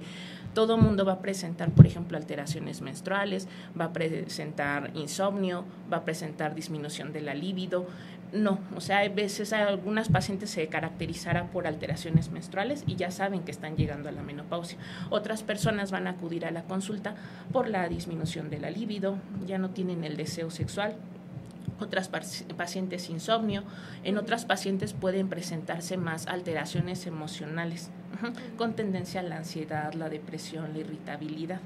[0.53, 3.47] todo mundo va a presentar, por ejemplo, alteraciones menstruales,
[3.79, 7.85] va a presentar insomnio, va a presentar disminución de la libido,
[8.33, 13.43] No, o sea, a veces algunas pacientes se caracterizará por alteraciones menstruales y ya saben
[13.43, 14.77] que están llegando a la menopausia.
[15.09, 17.15] Otras personas van a acudir a la consulta
[17.53, 20.95] por la disminución de la libido, ya no tienen el deseo sexual,
[21.79, 23.63] otras pacientes insomnio,
[24.03, 27.91] en otras pacientes pueden presentarse más alteraciones emocionales,
[28.57, 31.59] con tendencia a la ansiedad, la depresión, la irritabilidad.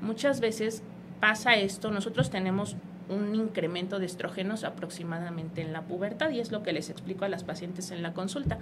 [0.00, 0.82] Muchas veces
[1.20, 2.76] pasa esto, nosotros tenemos
[3.10, 7.28] un incremento de estrógenos aproximadamente en la pubertad y es lo que les explico a
[7.28, 8.58] las pacientes en la consulta.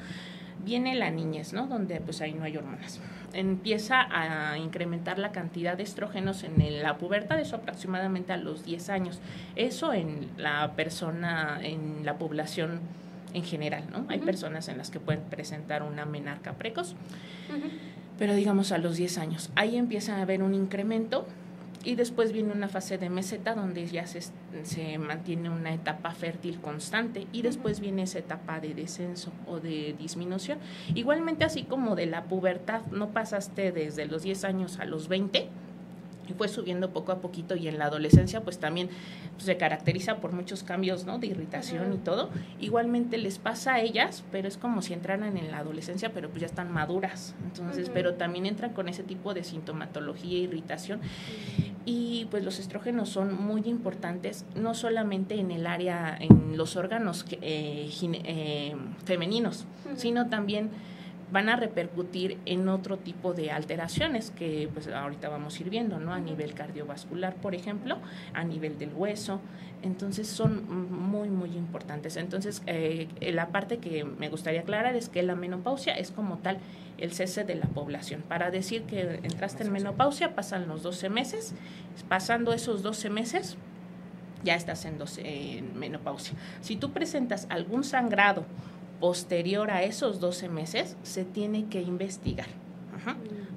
[0.65, 1.67] Viene la niñez, ¿no?
[1.67, 3.01] Donde pues ahí no hay hormonas.
[3.33, 8.89] Empieza a incrementar la cantidad de estrógenos en la pubertad, eso aproximadamente a los 10
[8.89, 9.21] años.
[9.55, 12.81] Eso en la persona, en la población
[13.35, 14.07] en general, ¿no?
[14.09, 16.95] Hay personas en las que pueden presentar una menarca precoz,
[18.19, 19.51] pero digamos a los 10 años.
[19.55, 21.27] Ahí empieza a haber un incremento
[21.89, 24.21] y después viene una fase de meseta donde ya se,
[24.63, 29.97] se, mantiene una etapa fértil constante y después viene esa etapa de descenso o de
[29.99, 30.59] disminución.
[30.95, 35.49] Igualmente así como de la pubertad, no pasaste desde los 10 años a los 20,
[36.29, 38.89] y fue subiendo poco a poquito y en la adolescencia pues también
[39.39, 41.19] se caracteriza por muchos cambios ¿no?
[41.19, 42.31] de irritación y todo.
[42.61, 46.41] Igualmente les pasa a ellas, pero es como si entraran en la adolescencia, pero pues
[46.41, 47.35] ya están maduras.
[47.45, 51.01] Entonces, pero también entran con ese tipo de sintomatología, irritación.
[51.85, 57.25] Y pues los estrógenos son muy importantes, no solamente en el área, en los órganos
[57.41, 59.65] eh, eh, femeninos,
[59.97, 60.71] sino también
[61.31, 65.99] van a repercutir en otro tipo de alteraciones que pues ahorita vamos a ir viendo,
[65.99, 66.13] ¿no?
[66.13, 67.99] A nivel cardiovascular, por ejemplo,
[68.35, 69.41] a nivel del hueso.
[69.83, 72.17] Entonces son muy, muy importantes.
[72.17, 76.59] Entonces, eh, la parte que me gustaría aclarar es que la menopausia es como tal
[76.99, 78.23] el cese de la población.
[78.23, 81.55] Para decir que entraste en menopausia, pasan los 12 meses.
[82.09, 83.57] Pasando esos 12 meses,
[84.43, 86.37] ya estás en, 12, en menopausia.
[86.61, 88.45] Si tú presentas algún sangrado
[89.01, 92.47] posterior a esos 12 meses se tiene que investigar.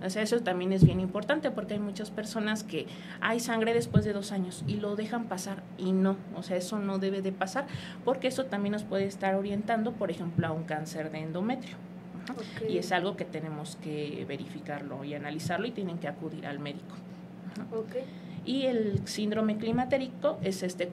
[0.03, 2.87] O sea, eso también es bien importante porque hay muchas personas que
[3.19, 6.79] hay sangre después de dos años y lo dejan pasar y no, o sea, eso
[6.79, 7.67] no debe de pasar
[8.03, 11.75] porque eso también nos puede estar orientando, por ejemplo, a un cáncer de endometrio.
[12.67, 16.95] Y es algo que tenemos que verificarlo y analizarlo y tienen que acudir al médico.
[18.45, 20.89] Y el síndrome climatérico es este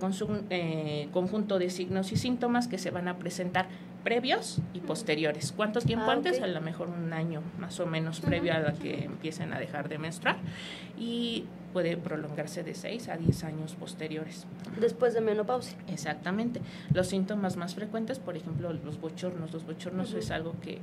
[0.51, 3.69] eh, conjunto de signos y síntomas que se van a presentar
[4.09, 5.53] previos y posteriores.
[5.55, 6.41] ¿Cuánto tiempo ah, antes?
[6.41, 9.99] A lo mejor un año más o menos previo a que empiecen a dejar de
[9.99, 10.39] menstruar
[10.99, 11.45] y
[11.75, 14.47] puede prolongarse de 6 a 10 años posteriores.
[14.81, 15.77] Después de menopausia.
[15.89, 16.63] Exactamente.
[16.95, 19.53] Los síntomas más frecuentes, por ejemplo, los bochornos.
[19.53, 20.79] Los bochornos es algo que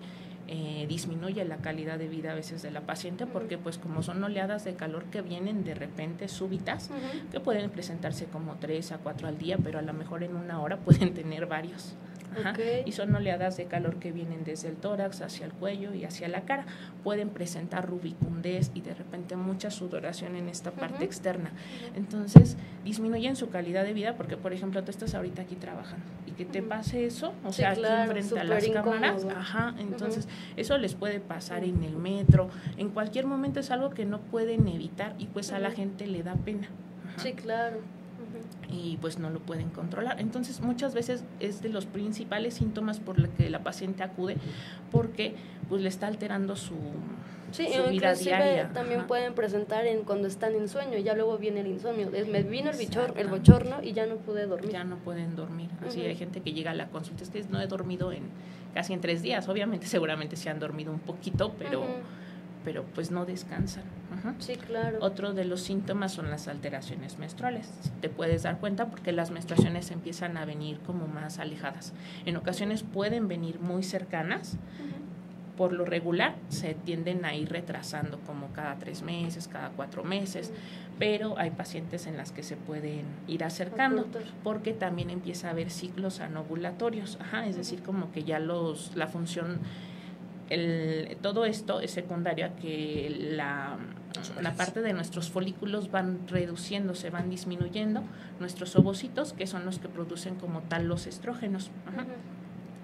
[0.48, 4.24] eh, disminuye la calidad de vida a veces de la paciente porque pues como son
[4.24, 6.92] oleadas de calor que vienen de repente súbitas,
[7.32, 10.62] que pueden presentarse como 3 a 4 al día, pero a lo mejor en una
[10.62, 11.96] hora pueden tener varios.
[12.86, 16.28] Y son oleadas de calor que vienen desde el tórax hacia el cuello y hacia
[16.28, 16.66] la cara.
[17.04, 21.52] Pueden presentar rubicundez y de repente mucha sudoración en esta parte externa.
[21.96, 26.32] Entonces, disminuyen su calidad de vida porque, por ejemplo, tú estás ahorita aquí trabajando y
[26.32, 30.96] que te pase eso, o sea, aquí frente a las cámaras, ajá, entonces eso les
[30.96, 35.28] puede pasar en el metro, en cualquier momento es algo que no pueden evitar y
[35.28, 36.68] pues a la gente le da pena.
[37.18, 37.95] Sí, claro
[38.70, 40.20] y pues no lo pueden controlar.
[40.20, 44.38] Entonces muchas veces es de los principales síntomas por los que la paciente acude
[44.92, 45.36] porque
[45.70, 46.76] pues le está alterando su,
[47.52, 48.70] sí, vida diaria.
[48.74, 52.10] También pueden presentar en cuando están en sueño, ya luego viene el insomnio.
[52.12, 54.72] Me vino el, bichor, el bochorno y ya no pude dormir.
[54.72, 55.70] Ya no pueden dormir.
[55.86, 58.24] Así hay gente que llega a la consulta, es que no he dormido en
[58.74, 59.48] casi en tres días.
[59.48, 61.86] Obviamente seguramente se han dormido un poquito, pero
[62.66, 63.84] pero pues no descansan.
[64.40, 64.98] Sí, claro.
[65.02, 67.70] Otro de los síntomas son las alteraciones menstruales.
[68.02, 71.94] Te puedes dar cuenta porque las menstruaciones empiezan a venir como más alejadas.
[72.26, 74.58] En ocasiones pueden venir muy cercanas.
[75.56, 80.52] Por lo regular se tienden a ir retrasando como cada tres meses, cada cuatro meses,
[81.00, 84.06] pero hay pacientes en las que se pueden ir acercando
[84.44, 89.08] porque también empieza a haber ciclos anovulatorios, Ajá, es decir, como que ya los, la
[89.08, 89.60] función
[90.50, 93.78] el, todo esto es secundario a que la,
[94.42, 98.04] la, parte de nuestros folículos van reduciéndose, van disminuyendo,
[98.40, 101.72] nuestros ovocitos, que son los que producen como tal los estrógenos.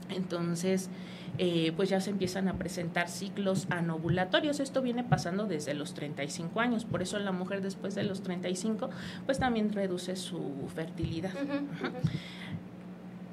[0.09, 0.89] Entonces,
[1.38, 4.59] eh, pues ya se empiezan a presentar ciclos anovulatorios.
[4.59, 8.89] Esto viene pasando desde los 35 años, por eso la mujer después de los 35,
[9.26, 11.32] pues también reduce su fertilidad.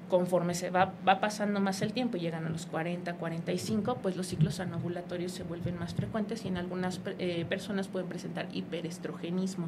[0.09, 4.17] Conforme se va, va pasando más el tiempo y llegan a los 40, 45, pues
[4.17, 9.67] los ciclos anovulatorios se vuelven más frecuentes y en algunas eh, personas pueden presentar hiperestrogenismo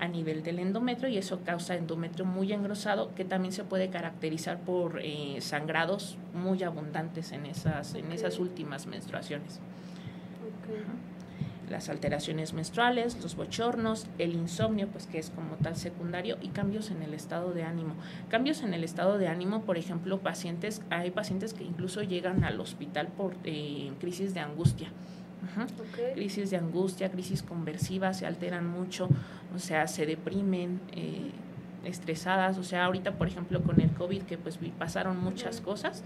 [0.00, 4.58] a nivel del endometrio y eso causa endometrio muy engrosado que también se puede caracterizar
[4.58, 9.60] por eh, sangrados muy abundantes en esas, en esas últimas menstruaciones
[11.70, 16.90] las alteraciones menstruales, los bochornos, el insomnio, pues que es como tal secundario, y cambios
[16.90, 17.94] en el estado de ánimo.
[18.28, 22.60] Cambios en el estado de ánimo, por ejemplo, pacientes, hay pacientes que incluso llegan al
[22.60, 24.92] hospital por eh, crisis de angustia.
[26.14, 29.08] Crisis de angustia, crisis conversiva, se alteran mucho,
[29.54, 30.80] o sea, se deprimen.
[30.92, 31.30] Eh,
[31.84, 36.02] estresadas, o sea, ahorita por ejemplo con el COVID que pues pasaron muchas cosas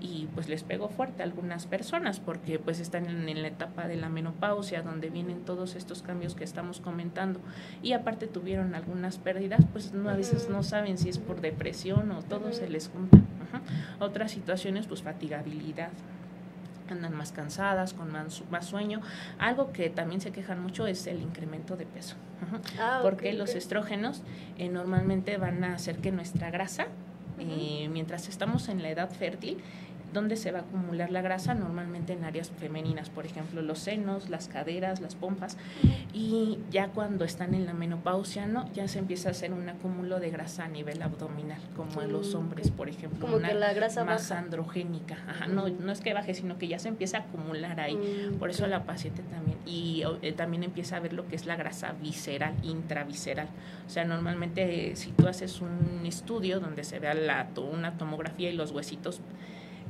[0.00, 3.96] y pues les pegó fuerte a algunas personas porque pues están en, la etapa de
[3.96, 7.40] la menopausia donde vienen todos estos cambios que estamos comentando.
[7.82, 12.10] Y aparte tuvieron algunas pérdidas, pues no, a veces no saben si es por depresión
[12.12, 13.18] o todo se les junta.
[14.00, 15.90] Otras situaciones pues fatigabilidad,
[16.94, 19.00] andan más cansadas, con más, más, sueño.
[19.38, 22.16] Algo que también se quejan mucho es el incremento de peso,
[22.78, 24.22] ah, porque los estrógenos
[24.58, 26.86] eh, normalmente van a hacer que nuestra grasa,
[27.38, 29.58] eh, mientras estamos en la edad fértil,
[30.12, 31.54] ¿Dónde se va a acumular la grasa?
[31.54, 35.56] Normalmente en áreas femeninas, por ejemplo, los senos, las caderas, las pompas.
[36.12, 38.72] Y ya cuando están en la menopausia, ¿no?
[38.72, 42.34] Ya se empieza a hacer un acúmulo de grasa a nivel abdominal, como en los
[42.34, 43.26] hombres, por ejemplo.
[43.26, 45.18] Como que la grasa más androgénica.
[45.48, 47.96] no, no es que baje, sino que ya se empieza a acumular ahí.
[47.96, 49.58] Mm, por eso la paciente también.
[49.66, 53.48] Y eh, también empieza a ver lo que es la grasa visceral, intravisceral.
[53.86, 58.54] O sea, normalmente si tú haces un estudio donde se vea la, una tomografía y
[58.54, 59.20] los huesitos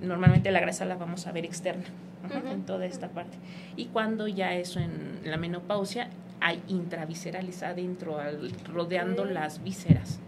[0.00, 1.84] normalmente la grasa la vamos a ver externa
[2.50, 3.36] en toda esta parte.
[3.76, 6.08] Y cuando ya eso en la menopausia,
[6.40, 8.18] hay intraviscerales adentro,
[8.72, 10.20] rodeando las vísceras.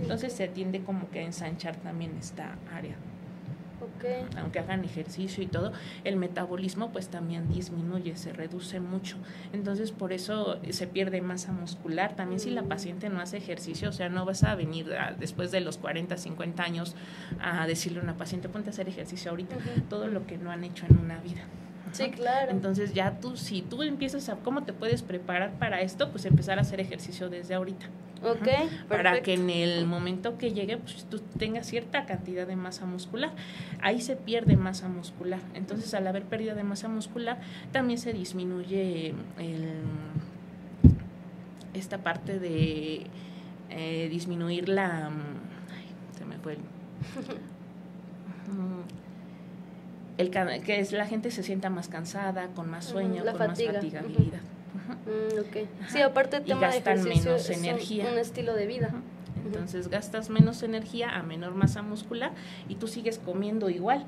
[0.00, 2.96] Entonces se tiende como que a ensanchar también esta área.
[4.36, 5.72] Aunque hagan ejercicio y todo,
[6.04, 9.16] el metabolismo pues también disminuye, se reduce mucho.
[9.52, 12.16] Entonces por eso se pierde masa muscular.
[12.16, 12.68] También si la mm.
[12.68, 16.62] paciente no hace ejercicio, o sea, no vas a venir después de los 40, 50
[16.62, 16.94] años
[17.40, 19.56] a decirle a una paciente, ponte a hacer ejercicio ahorita,
[19.88, 21.42] todo lo que no han hecho en una vida.
[21.92, 22.50] Sí, claro.
[22.50, 26.58] Entonces ya tú, si tú empiezas a cómo te puedes preparar para esto, pues empezar
[26.58, 27.86] a hacer ejercicio desde ahorita.
[28.22, 28.48] Ok,
[28.88, 33.30] Para que en el momento que llegue, pues tú tengas cierta cantidad de masa muscular.
[33.80, 35.40] Ahí se pierde masa muscular.
[35.54, 37.40] Entonces, al haber pérdida de masa muscular,
[37.70, 39.82] también se disminuye el,
[41.74, 43.06] esta parte de
[43.70, 45.10] eh, disminuir la...
[46.16, 46.60] se me fue el...
[50.18, 54.40] el, que es la gente se sienta más cansada, con más sueño, con más fatigabilidad.
[55.06, 58.08] Mm, sí, aparte tema y gastan menos energía.
[58.10, 58.90] Un, estilo de vida.
[59.44, 62.32] Entonces gastas menos energía a menor masa muscular
[62.68, 64.04] y tú sigues comiendo igual,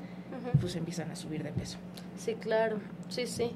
[0.60, 1.78] pues empiezan a subir de peso.
[2.18, 3.52] Sí, claro, sí, sí.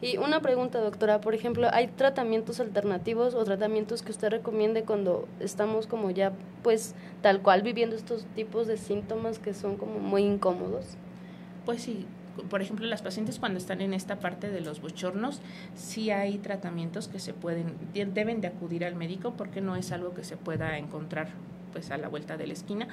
[0.00, 5.26] Y una pregunta, doctora, por ejemplo, ¿hay tratamientos alternativos o tratamientos que usted recomiende cuando
[5.40, 6.32] estamos como ya,
[6.62, 10.96] pues, tal cual viviendo estos tipos de síntomas que son como muy incómodos?
[11.64, 12.06] Pues sí,
[12.50, 15.40] por ejemplo, las pacientes cuando están en esta parte de los bochornos,
[15.74, 20.14] sí hay tratamientos que se pueden, deben de acudir al médico porque no es algo
[20.14, 21.28] que se pueda encontrar
[21.74, 22.86] pues a la vuelta de la esquina.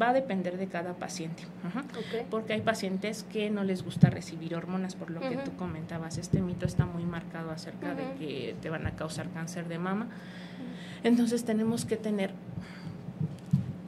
[0.00, 1.42] va a depender de cada paciente,
[2.30, 6.16] porque hay pacientes que no les gusta recibir hormonas, por lo que tú comentabas.
[6.16, 10.06] Este mito está muy marcado acerca de que te van a causar cáncer de mama.
[11.02, 12.30] Entonces tenemos que tener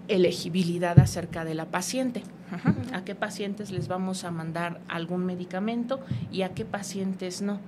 [0.08, 2.24] elegibilidad acerca de la paciente.
[2.92, 7.60] A qué pacientes les vamos a mandar algún medicamento y a qué pacientes no.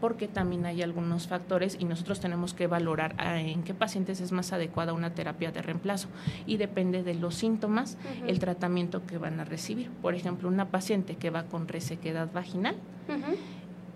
[0.00, 4.32] Porque también hay algunos factores y nosotros tenemos que valorar ah, en qué pacientes es
[4.32, 6.08] más adecuada una terapia de reemplazo.
[6.46, 9.90] Y depende de los síntomas el tratamiento que van a recibir.
[10.02, 12.76] Por ejemplo, una paciente que va con resequedad vaginal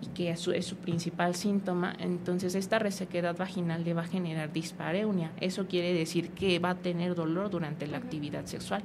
[0.03, 5.31] y que es su, principal síntoma, entonces esta resequedad vaginal le va a generar dispareunia.
[5.39, 8.83] Eso quiere decir que va a tener dolor durante la actividad sexual.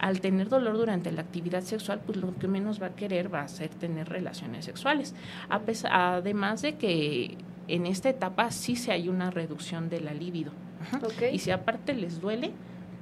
[0.00, 3.42] Al tener dolor durante la actividad sexual, pues lo que menos va a querer va
[3.42, 5.14] a ser tener relaciones sexuales.
[5.48, 7.38] además de que
[7.68, 10.52] en esta etapa sí se hay una reducción de la libido.
[11.32, 12.52] Y si aparte les duele,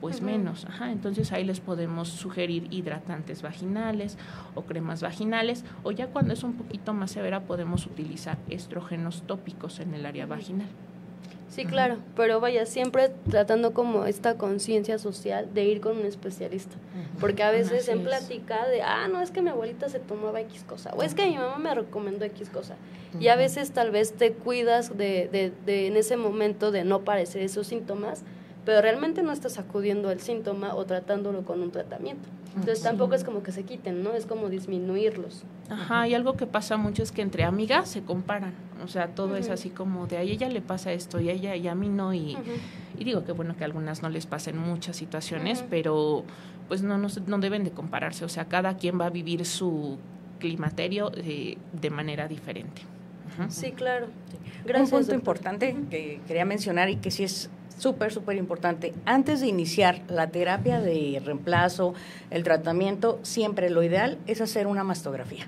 [0.01, 0.65] pues menos.
[0.67, 4.19] Ajá, entonces ahí les podemos sugerir hidratantes vaginales
[4.55, 9.81] o cremas vaginales o ya cuando es un poquito más severa podemos utilizar estrógenos tópicos
[9.81, 10.69] en el área vaginal.
[11.49, 16.77] Sí, claro, pero vaya, siempre tratando como esta conciencia social de ir con un especialista,
[17.19, 20.65] porque a veces en plática de, ah, no, es que mi abuelita se tomaba X
[20.65, 22.75] cosa, o es que mi mamá me recomendó X cosa,
[23.21, 27.05] y a veces tal vez te cuidas de, de, de en ese momento de no
[27.05, 28.23] parecer esos síntomas,
[28.67, 32.29] pero realmente no estás acudiendo al síntoma o tratándolo con un tratamiento.
[32.49, 34.13] Entonces tampoco es como que se quiten, ¿no?
[34.15, 35.45] Es como disminuirlos.
[35.71, 38.55] Ajá, y algo que pasa mucho es que entre amigas se comparan.
[38.85, 41.55] O sea, todo es así como de a ella le pasa esto y a ella
[41.55, 42.13] y a mí no.
[42.13, 42.37] Y,
[42.99, 46.25] y digo que bueno que a algunas no les pasen muchas situaciones, pero
[46.67, 48.25] pues no, no, no deben de compararse.
[48.25, 49.97] O sea, cada quien va a vivir su
[50.41, 52.83] climaterio eh, de manera diferente.
[53.49, 54.07] Sí, claro.
[54.65, 58.93] Gracias, Un punto importante que quería mencionar y que sí es súper, súper importante.
[59.05, 61.95] Antes de iniciar la terapia de reemplazo,
[62.31, 65.47] el tratamiento, siempre lo ideal es hacer una mastografía.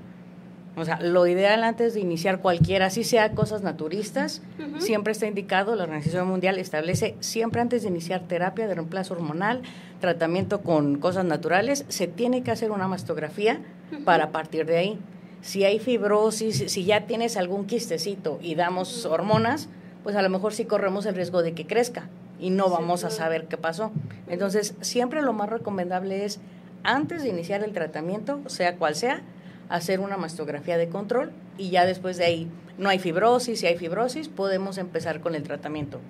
[0.78, 4.42] O sea, lo ideal antes de iniciar cualquiera, así sea cosas naturistas,
[4.78, 9.62] siempre está indicado, la Organización Mundial establece, siempre antes de iniciar terapia de reemplazo hormonal,
[10.00, 13.60] tratamiento con cosas naturales, se tiene que hacer una mastografía
[14.04, 14.98] para partir de ahí.
[15.40, 19.68] Si hay fibrosis, si ya tienes algún quistecito y damos hormonas,
[20.02, 22.08] pues a lo mejor sí corremos el riesgo de que crezca
[22.40, 23.90] y no vamos a saber qué pasó.
[24.28, 26.40] Entonces, siempre lo más recomendable es,
[26.82, 29.22] antes de iniciar el tratamiento, sea cual sea,
[29.68, 33.76] hacer una mastografía de control y ya después de ahí no hay fibrosis, si hay
[33.76, 36.00] fibrosis, podemos empezar con el tratamiento.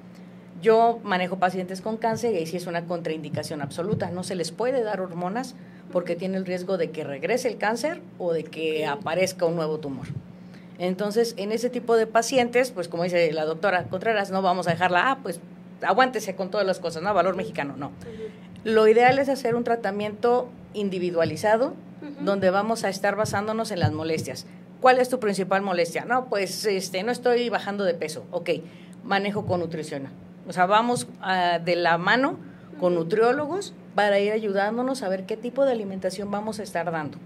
[0.61, 4.11] Yo manejo pacientes con cáncer y ahí sí es una contraindicación absoluta.
[4.11, 5.55] No se les puede dar hormonas
[5.93, 9.79] porque tiene el riesgo de que regrese el cáncer o de que aparezca un nuevo
[9.79, 10.09] tumor.
[10.79, 14.71] Entonces, en ese tipo de pacientes, pues como dice la doctora Contreras, no vamos a
[14.71, 15.41] dejarla, ah, pues
[15.83, 17.13] aguántese con todas las cosas, ¿no?
[17.13, 17.91] Valor mexicano, no.
[18.65, 21.75] Lo ideal es hacer un tratamiento individualizado,
[22.21, 24.47] donde vamos a estar basándonos en las molestias.
[24.81, 26.05] ¿Cuál es tu principal molestia?
[26.05, 28.25] No, pues este, no estoy bajando de peso.
[28.31, 28.51] Ok,
[29.03, 30.09] manejo con nutrición.
[30.47, 32.39] O sea, vamos ah, de la mano
[32.79, 37.19] con nutriólogos para ir ayudándonos a ver qué tipo de alimentación vamos a estar dando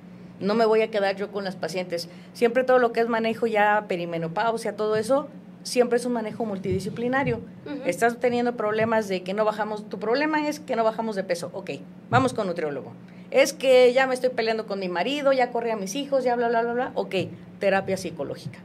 [0.43, 2.09] no me voy a quedar yo con las pacientes.
[2.33, 5.29] Siempre todo lo que es manejo ya perimenopausia, todo eso,
[5.63, 7.41] siempre es un manejo multidisciplinario.
[7.87, 11.51] Estás teniendo problemas de que no bajamos, tu problema es que no bajamos de peso,
[11.55, 11.71] ok,
[12.11, 12.93] vamos con nutriólogo.
[13.31, 16.37] Es que ya me estoy peleando con mi marido, ya corrí a mis hijos, ya
[16.37, 17.15] bla, bla, bla, bla, ok,
[17.59, 18.59] terapia psicológica.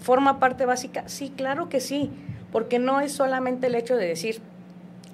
[0.00, 1.08] ¿Forma parte básica?
[1.08, 2.10] Sí, claro que sí,
[2.50, 4.40] porque no es solamente el hecho de decir,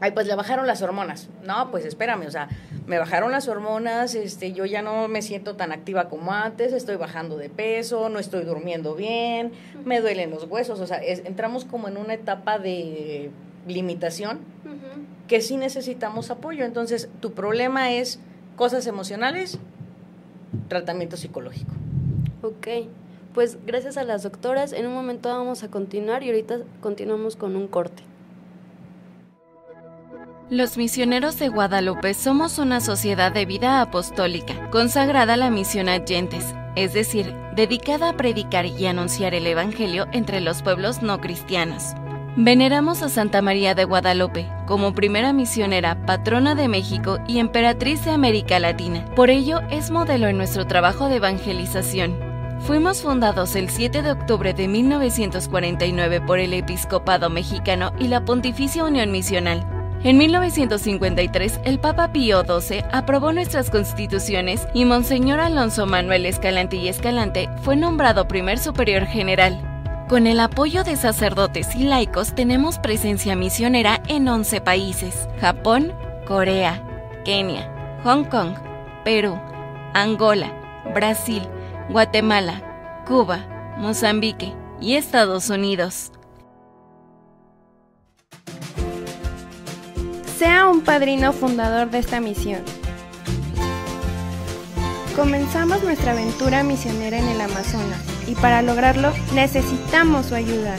[0.01, 1.29] ay, pues le bajaron las hormonas.
[1.45, 2.49] No, pues espérame, o sea,
[2.87, 6.97] me bajaron las hormonas, este, yo ya no me siento tan activa como antes, estoy
[6.97, 9.53] bajando de peso, no estoy durmiendo bien,
[9.85, 13.31] me duelen los huesos, o sea, entramos como en una etapa de
[13.67, 14.41] limitación
[15.27, 16.65] que sí necesitamos apoyo.
[16.65, 18.19] Entonces, tu problema es
[18.57, 19.59] cosas emocionales,
[20.69, 21.73] tratamiento psicológico.
[22.43, 22.89] Ok,
[23.35, 27.57] pues gracias a las doctoras, en un momento vamos a continuar y ahorita continuamos con
[27.57, 28.03] un corte.
[30.51, 36.55] Los misioneros de Guadalupe somos una sociedad de vida apostólica, consagrada a la misión adyentes,
[36.75, 41.93] es decir, dedicada a predicar y anunciar el Evangelio entre los pueblos no cristianos.
[42.35, 48.13] Veneramos a Santa María de Guadalupe como primera misionera, patrona de México y emperatriz de
[48.13, 49.05] América Latina.
[49.15, 52.17] Por ello, es modelo en nuestro trabajo de evangelización.
[52.61, 58.85] Fuimos fundados el 7 de octubre de 1949 por el Episcopado Mexicano y la Pontificia
[58.85, 66.25] Unión Misional en 1953, el Papa Pío XII aprobó nuestras constituciones y Monseñor Alonso Manuel
[66.27, 69.61] Escalante y Escalante fue nombrado primer superior general.
[70.09, 75.93] Con el apoyo de sacerdotes y laicos tenemos presencia misionera en 11 países, Japón,
[76.27, 76.83] Corea,
[77.25, 77.71] Kenia,
[78.05, 78.55] Hong Kong,
[79.05, 79.39] Perú,
[79.95, 80.53] Angola,
[80.95, 81.43] Brasil,
[81.91, 86.13] Guatemala, Cuba, Mozambique y Estados Unidos.
[90.39, 92.63] Sea un padrino fundador de esta misión.
[95.17, 100.77] Comenzamos nuestra aventura misionera en el Amazonas y para lograrlo necesitamos su ayuda.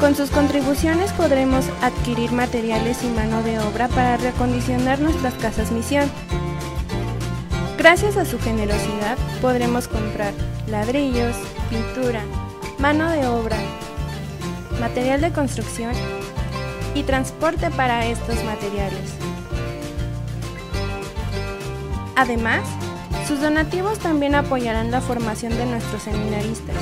[0.00, 6.10] Con sus contribuciones podremos adquirir materiales y mano de obra para recondicionar nuestras casas misión.
[7.76, 10.32] Gracias a su generosidad podremos comprar
[10.66, 11.36] ladrillos,
[11.68, 12.22] pintura,
[12.78, 13.58] mano de obra,
[14.82, 15.92] material de construcción
[16.96, 19.14] y transporte para estos materiales.
[22.16, 22.62] Además,
[23.28, 26.74] sus donativos también apoyarán la formación de nuestros seminaristas,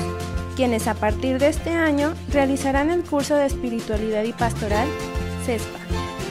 [0.55, 4.87] quienes a partir de este año realizarán el curso de espiritualidad y pastoral
[5.45, 5.79] CESPA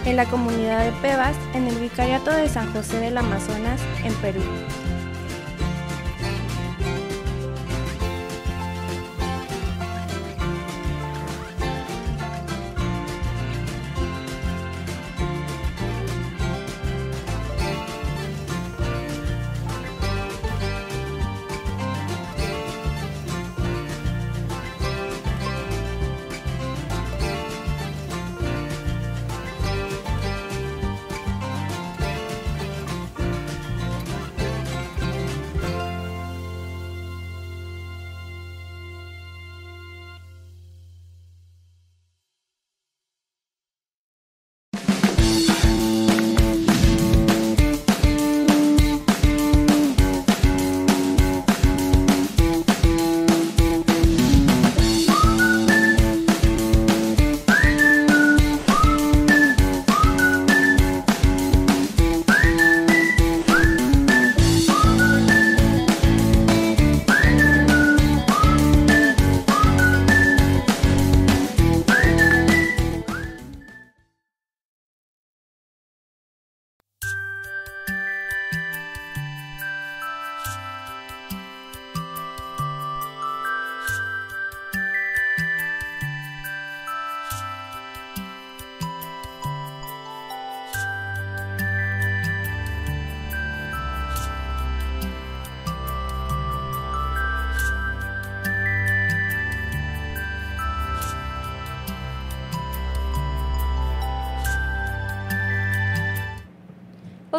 [0.06, 4.42] en la comunidad de Pebas en el Vicariato de San José del Amazonas en Perú.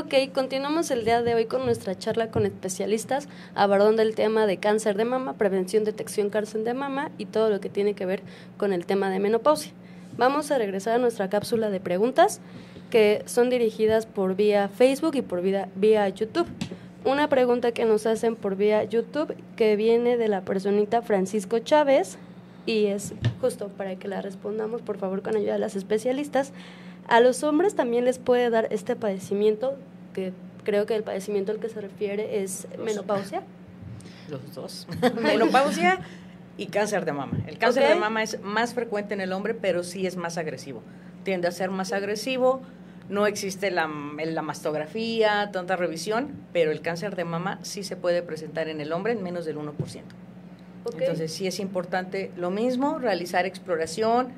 [0.03, 4.57] Ok, continuamos el día de hoy con nuestra charla con especialistas abordando el tema de
[4.57, 8.23] cáncer de mama, prevención, detección cáncer de mama y todo lo que tiene que ver
[8.57, 9.73] con el tema de menopausia.
[10.17, 12.41] Vamos a regresar a nuestra cápsula de preguntas
[12.89, 16.47] que son dirigidas por vía Facebook y por vía, vía YouTube.
[17.05, 22.17] Una pregunta que nos hacen por vía YouTube que viene de la personita Francisco Chávez
[22.65, 26.53] y es justo para que la respondamos, por favor, con ayuda de las especialistas.
[27.07, 29.75] A los hombres también les puede dar este padecimiento,
[30.13, 30.33] que
[30.63, 33.43] creo que el padecimiento al que se refiere es menopausia.
[34.29, 34.87] Los dos.
[35.21, 35.99] menopausia
[36.57, 37.37] y cáncer de mama.
[37.47, 40.81] El cáncer de mama es más frecuente en el hombre, pero sí es más agresivo.
[41.23, 42.61] Tiende a ser más agresivo,
[43.09, 48.21] no existe la, la, mastografía, tanta revisión, pero el cáncer de mama sí se puede
[48.21, 49.73] presentar en el hombre en menos del 1%.
[50.97, 54.29] Entonces sí es importante lo mismo, realizar exploración,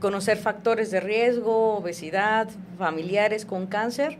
[0.00, 2.48] conocer factores de riesgo, obesidad,
[2.78, 4.18] familiares con cáncer,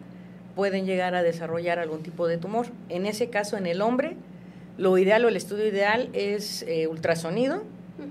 [0.54, 2.66] pueden llegar a desarrollar algún tipo de tumor.
[2.88, 4.16] En ese caso, en el hombre,
[4.78, 7.62] lo ideal o el estudio ideal es eh, ultrasonido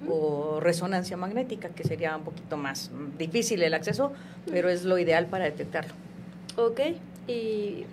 [0.08, 4.14] o resonancia magnética, que sería un poquito más difícil el acceso,
[4.50, 5.94] pero es lo ideal para detectarlo.
[6.56, 6.80] Ok,
[7.28, 7.86] y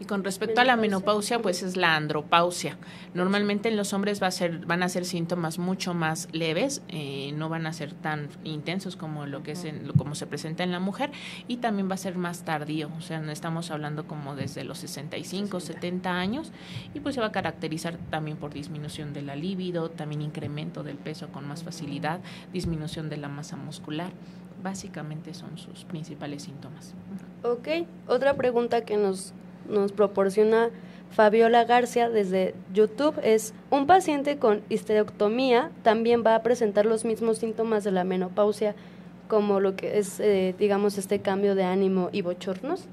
[0.00, 2.76] y con respecto a la menopausia, pues es la andropausia.
[3.14, 7.32] Normalmente en los hombres va a ser, van a ser síntomas mucho más leves, eh,
[7.34, 9.66] no van a ser tan intensos como lo que es
[9.96, 11.10] como se presenta en la mujer,
[11.48, 12.90] y también va a ser más tardío.
[12.96, 16.52] O sea, no estamos hablando como desde los 65, 70 años,
[16.94, 20.96] y pues se va a caracterizar también por disminución de la libido, también incremento del
[20.96, 22.20] peso con más facilidad,
[22.52, 24.12] disminución de la masa muscular
[24.62, 26.94] básicamente son sus principales síntomas.
[27.42, 27.68] Ok,
[28.06, 29.32] otra pregunta que nos
[29.68, 30.70] nos proporciona
[31.10, 37.38] Fabiola García desde YouTube es, un paciente con histerectomía también va a presentar los mismos
[37.38, 38.74] síntomas de la menopausia
[39.26, 42.86] como lo que es, eh, digamos, este cambio de ánimo y bochornos.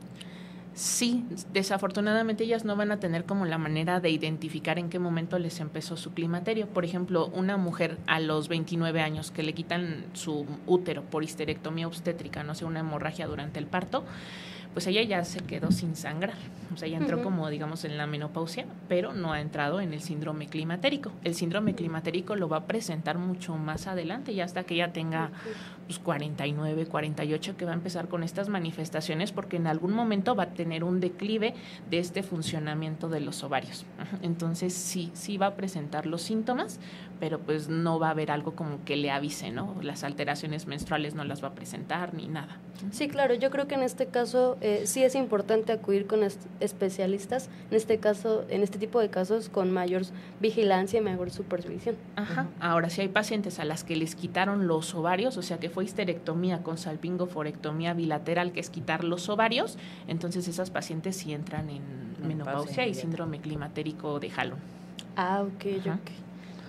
[0.75, 1.23] Sí,
[1.53, 5.61] desafortunadamente ellas no van a tener como la manera de identificar en qué momento les
[5.61, 6.67] empezó su climaterio.
[6.67, 11.87] Por ejemplo, una mujer a los 29 años que le quitan su útero por histerectomía
[11.87, 14.03] obstétrica, no sé, una hemorragia durante el parto,
[14.75, 16.35] pues ella ya se quedó sin sangrar.
[16.73, 20.01] O sea, ya entró como, digamos, en la menopausia, pero no ha entrado en el
[20.01, 21.13] síndrome climatérico.
[21.23, 25.31] El síndrome climatérico lo va a presentar mucho más adelante, ya hasta que ella tenga
[25.87, 30.43] pues, 49, 48, que va a empezar con estas manifestaciones, porque en algún momento va
[30.43, 31.53] a tener un declive
[31.89, 33.85] de este funcionamiento de los ovarios.
[34.21, 36.81] Entonces, sí, sí va a presentar los síntomas,
[37.19, 39.75] pero pues no va a haber algo como que le avise, ¿no?
[39.81, 42.57] Las alteraciones menstruales no las va a presentar ni nada.
[42.91, 46.21] Sí, claro, yo creo que en este caso eh, sí es importante acudir con
[46.59, 50.03] especialistas, en este caso, en este tipo de casos con mayor
[50.39, 51.95] vigilancia y mayor supervisión.
[52.15, 52.47] Ajá.
[52.59, 55.85] Ahora, si hay pacientes a las que les quitaron los ovarios, o sea que fue
[55.85, 61.83] histerectomía con salpingoforectomía bilateral, que es quitar los ovarios, entonces esas pacientes sí entran en
[62.25, 64.59] menopausia y síndrome climatérico de Hallon.
[65.15, 66.24] Ah, ok, ok.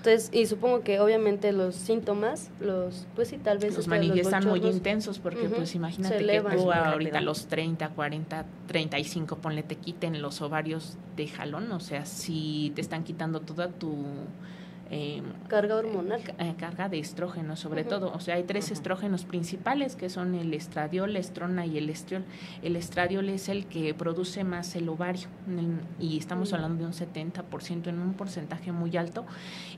[0.06, 3.74] Entonces, y supongo que obviamente los síntomas, los, pues sí, tal vez...
[3.74, 9.64] Los manifiestan muy intensos porque, pues imagínate que tú ahorita los 30, 40, 35, ponle,
[9.64, 13.96] te quiten los ovarios de jalón, o sea, si te están quitando toda tu
[14.90, 16.20] eh, carga hormonal.
[16.38, 18.12] Eh, carga de estrógenos, sobre todo.
[18.12, 22.24] O sea, hay tres estrógenos principales que son el estradiol, la estrona y el estriol.
[22.62, 25.28] El estradiol es el que produce más el ovario
[25.98, 29.24] y estamos hablando de un 70% en un porcentaje muy alto.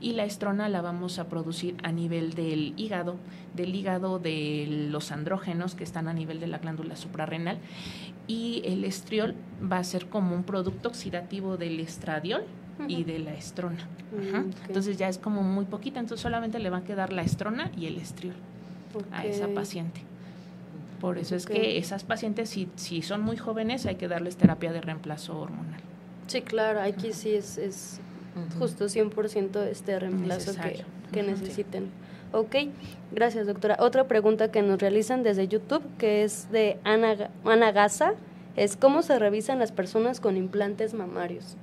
[0.00, 3.16] Y la estrona la vamos a producir a nivel del hígado,
[3.54, 7.58] del hígado de los andrógenos que están a nivel de la glándula suprarrenal.
[8.26, 12.44] Y el estriol va a ser como un producto oxidativo del estradiol
[12.86, 13.88] y de la estrona.
[14.12, 17.70] Mm, entonces ya es como muy poquita, entonces solamente le va a quedar la estrona
[17.76, 18.36] y el estriol
[19.12, 20.00] a esa paciente.
[21.00, 24.72] Por eso es que esas pacientes, si, si son muy jóvenes, hay que darles terapia
[24.72, 25.80] de reemplazo hormonal.
[26.26, 28.00] Sí, claro, aquí sí es, es
[28.58, 31.88] justo 100% este reemplazo que, que, necesiten.
[32.32, 32.56] Ok,
[33.12, 33.76] gracias doctora.
[33.80, 38.14] Otra pregunta que nos realizan desde YouTube, que es de Ana, Ana Gaza,
[38.56, 41.56] es cómo se revisan las personas con implantes mamarios.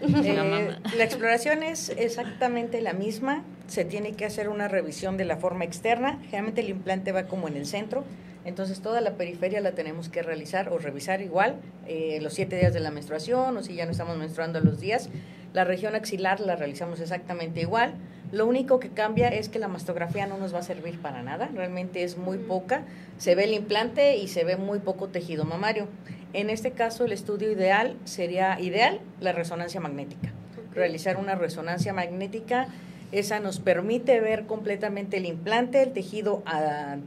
[0.24, 3.42] Eh, la exploración es exactamente la misma.
[3.68, 6.18] Se tiene que hacer una revisión de la forma externa.
[6.24, 8.04] Generalmente el implante va como en el centro.
[8.44, 12.74] Entonces toda la periferia la tenemos que realizar o revisar igual eh, los siete días
[12.74, 15.08] de la menstruación o si ya no estamos menstruando a los días.
[15.54, 17.94] La región axilar la realizamos exactamente igual.
[18.32, 21.48] Lo único que cambia es que la mastografía no nos va a servir para nada.
[21.54, 22.82] Realmente es muy poca.
[23.18, 25.86] Se ve el implante y se ve muy poco tejido mamario.
[26.34, 30.32] En este caso, el estudio ideal sería ideal la resonancia magnética.
[30.74, 32.66] Realizar una resonancia magnética,
[33.12, 36.42] esa nos permite ver completamente el implante, el tejido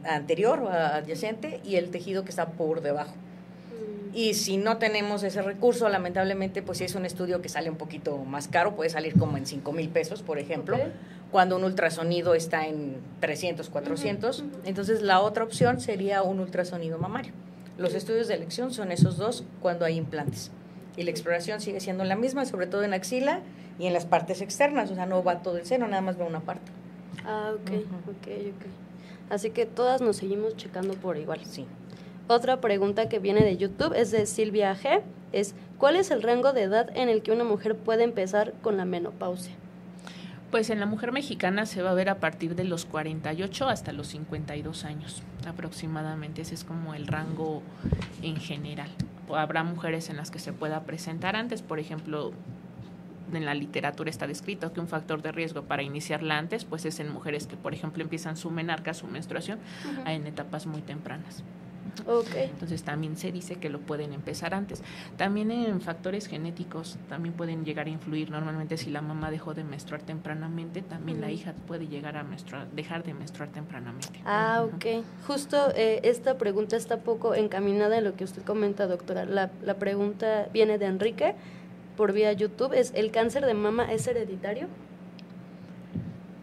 [0.06, 3.14] anterior o adyacente y el tejido que está por debajo.
[4.14, 7.76] Y si no tenemos ese recurso, lamentablemente, pues si es un estudio que sale un
[7.76, 10.78] poquito más caro, puede salir como en 5 mil pesos, por ejemplo,
[11.32, 14.46] cuando un ultrasonido está en 300, 400.
[14.64, 17.34] Entonces, la otra opción sería un ultrasonido mamario.
[17.78, 20.52] Los estudios de elección son esos dos cuando hay implantes.
[20.96, 23.42] Y la exploración sigue siendo la misma, sobre todo en axila
[23.78, 26.26] y en las partes externas, o sea, no va todo el seno, nada más va
[26.26, 26.72] una parte.
[27.24, 27.72] Ah, ok,
[28.08, 28.66] ok, ok.
[29.30, 31.42] Así que todas nos seguimos checando por igual.
[31.46, 31.66] Sí.
[32.28, 35.02] Otra pregunta que viene de YouTube es de Silvia G.
[35.32, 38.78] Es, ¿cuál es el rango de edad en el que una mujer puede empezar con
[38.78, 39.54] la menopausia?
[40.52, 43.92] Pues en la mujer mexicana se va a ver a partir de los 48 hasta
[43.92, 46.42] los 52 años aproximadamente.
[46.42, 47.62] Ese es como el rango
[48.22, 48.90] en general.
[49.30, 52.32] Habrá mujeres en las que se pueda presentar antes, por ejemplo,
[53.34, 57.00] en la literatura está descrito que un factor de riesgo para iniciarla antes, pues es
[57.02, 59.60] en mujeres que, por ejemplo, empiezan su menarca, su menstruación,
[60.06, 61.44] en etapas muy tempranas.
[62.36, 64.82] Entonces también se dice que lo pueden empezar antes.
[65.18, 68.30] También en factores genéticos también pueden llegar a influir.
[68.30, 72.70] Normalmente si la mamá dejó de menstruar tempranamente, también la hija puede llegar a menstruar,
[72.72, 74.22] dejar de menstruar tempranamente.
[74.26, 75.04] Ah, ok.
[75.26, 79.26] Justo eh, esta pregunta está poco encaminada en lo que usted comenta, doctora.
[79.26, 81.36] La, la pregunta viene de Enrique
[81.96, 82.74] por vía YouTube.
[82.74, 84.68] Es, ¿el cáncer de mama es hereditario?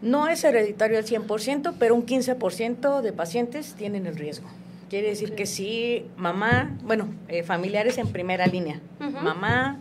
[0.01, 4.47] No es hereditario al 100%, pero un 15% de pacientes tienen el riesgo.
[4.95, 9.11] Quiere decir que sí, mamá, bueno, eh, familiares en primera línea, Ujú.
[9.21, 9.77] mamá,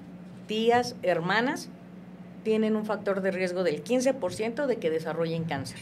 [0.48, 1.68] tías, hermanas,
[2.42, 5.78] tienen un factor de riesgo del 15% de que desarrollen cáncer.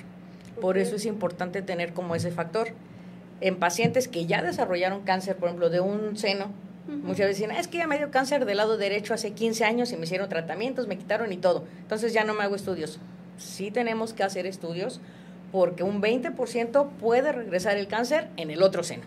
[0.60, 0.82] Por Ok.
[0.82, 2.72] eso es importante tener como ese factor.
[3.40, 6.50] En pacientes que ya desarrollaron cáncer, por ejemplo, de un seno,
[6.86, 6.98] Ujú.
[6.98, 9.64] muchas veces dicen, "Ah, es que ya me dio cáncer del lado derecho hace 15
[9.64, 11.64] años y me hicieron tratamientos, me quitaron y todo.
[11.80, 12.98] Entonces ya no me hago estudios.
[13.38, 15.00] Sí tenemos que hacer estudios
[15.52, 19.04] porque un 20% puede regresar el cáncer en el otro seno.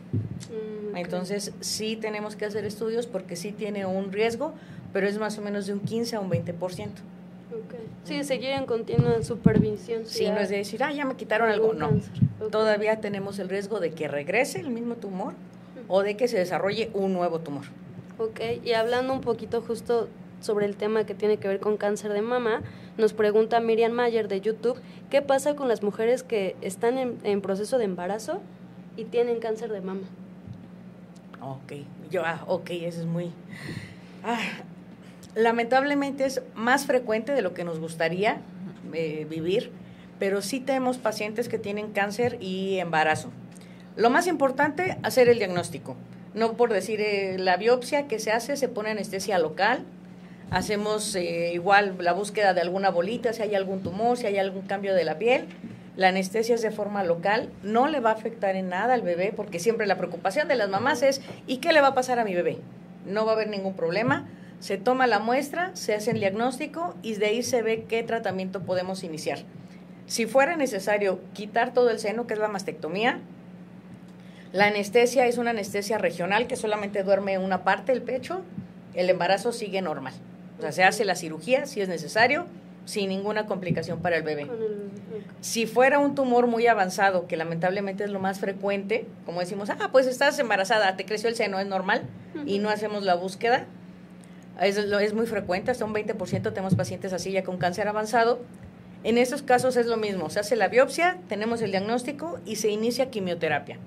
[0.94, 0.96] Mm.
[0.96, 4.54] Entonces sí tenemos que hacer estudios porque sí tiene un riesgo,
[4.94, 6.54] pero es más o menos de un 15 a un 20%.
[7.52, 7.76] Ok.
[8.04, 10.06] Sí, seguir en continua supervisión.
[10.06, 11.90] Sí, ya no es de decir, ah, ya me quitaron algo, no.
[12.52, 15.34] Todavía tenemos el riesgo de que regrese el mismo tumor
[15.88, 17.66] o de que se desarrolle un nuevo tumor.
[18.18, 20.08] Ok, y hablando un poquito justo
[20.46, 22.62] sobre el tema que tiene que ver con cáncer de mama,
[22.98, 24.80] nos pregunta Miriam Mayer de YouTube,
[25.10, 28.42] ¿qué pasa con las mujeres que están en, proceso de embarazo
[28.96, 30.04] y tienen cáncer de mama?
[31.42, 31.74] Ok,
[32.10, 33.32] yo, ah, ok, eso es muy...
[34.24, 34.40] ah,
[35.34, 38.40] lamentablemente es más frecuente de lo que nos gustaría
[38.94, 39.72] eh, vivir,
[40.20, 43.32] pero sí tenemos pacientes que tienen cáncer y embarazo.
[43.98, 45.96] Lo más importante, hacer el diagnóstico.
[46.34, 49.86] No por decir, eh, la biopsia que se hace, se pone anestesia local,
[50.52, 54.64] hacemos eh, igual la búsqueda de alguna bolita, si hay algún tumor, si hay algún
[54.64, 55.46] cambio de la piel.
[55.96, 59.34] La anestesia es de forma local, no le va a afectar en nada al bebé,
[59.34, 62.26] porque siempre la preocupación de las mamás es, ¿y qué le va a pasar a
[62.26, 62.58] mi bebé?
[63.06, 64.28] No va a haber ningún problema.
[64.60, 68.64] Se toma la muestra, se hace el diagnóstico y de ahí se ve qué tratamiento
[68.64, 69.40] podemos iniciar.
[70.06, 73.20] Si fuera necesario quitar todo el seno, que es la mastectomía,
[74.52, 78.42] la anestesia es una anestesia regional que solamente duerme una parte del pecho,
[78.94, 80.14] el embarazo sigue normal.
[80.58, 82.46] O sea, se hace la cirugía si es necesario,
[82.86, 84.48] sin ninguna complicación para el bebé.
[85.42, 89.90] Si fuera un tumor muy avanzado, que lamentablemente es lo más frecuente, como decimos, ah,
[89.92, 92.04] pues estás embarazada, te creció el seno, es normal,
[92.46, 93.66] y no hacemos la búsqueda,
[94.62, 98.40] es, es muy frecuente, hasta un 20% tenemos pacientes así ya con cáncer avanzado.
[99.04, 102.70] En estos casos es lo mismo, se hace la biopsia, tenemos el diagnóstico y se
[102.70, 103.78] inicia quimioterapia.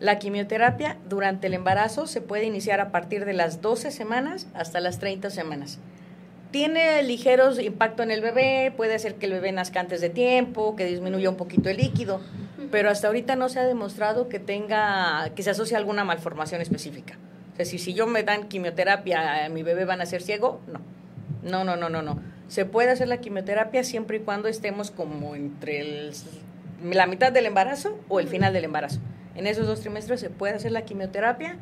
[0.00, 4.80] La quimioterapia durante el embarazo se puede iniciar a partir de las 12 semanas hasta
[4.80, 5.78] las 30 semanas.
[6.58, 10.76] Tiene ligeros impacto en el bebé, puede hacer que el bebé nazca antes de tiempo,
[10.76, 12.20] que disminuya un poquito el líquido,
[12.70, 16.60] pero hasta ahorita no se ha demostrado que tenga, que se asocie a alguna malformación
[16.60, 17.18] específica.
[17.54, 20.80] O sea, si, si yo me dan quimioterapia, mi bebé van a ser ciego, no.
[21.42, 22.20] No, no, no, no, no.
[22.46, 26.12] Se puede hacer la quimioterapia siempre y cuando estemos como entre el-
[26.84, 29.00] la mitad del embarazo o el final del embarazo.
[29.34, 31.56] En esos dos trimestres se puede hacer la quimioterapia.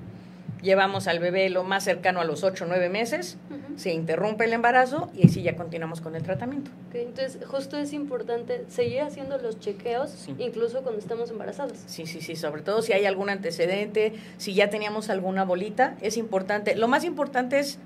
[0.63, 3.37] Llevamos al bebé lo más cercano a los 8 o 9 meses,
[3.77, 6.71] se interrumpe el embarazo y así ya continuamos con el tratamiento.
[6.95, 10.35] Entonces, justo es importante seguir haciendo los chequeos, Sí.
[10.39, 11.83] incluso cuando estamos embarazadas.
[11.87, 16.17] Sí, sí, sí, sobre todo si hay algún antecedente, si ya teníamos alguna bolita, es
[16.17, 16.77] importante.
[16.77, 17.79] Lo más importante es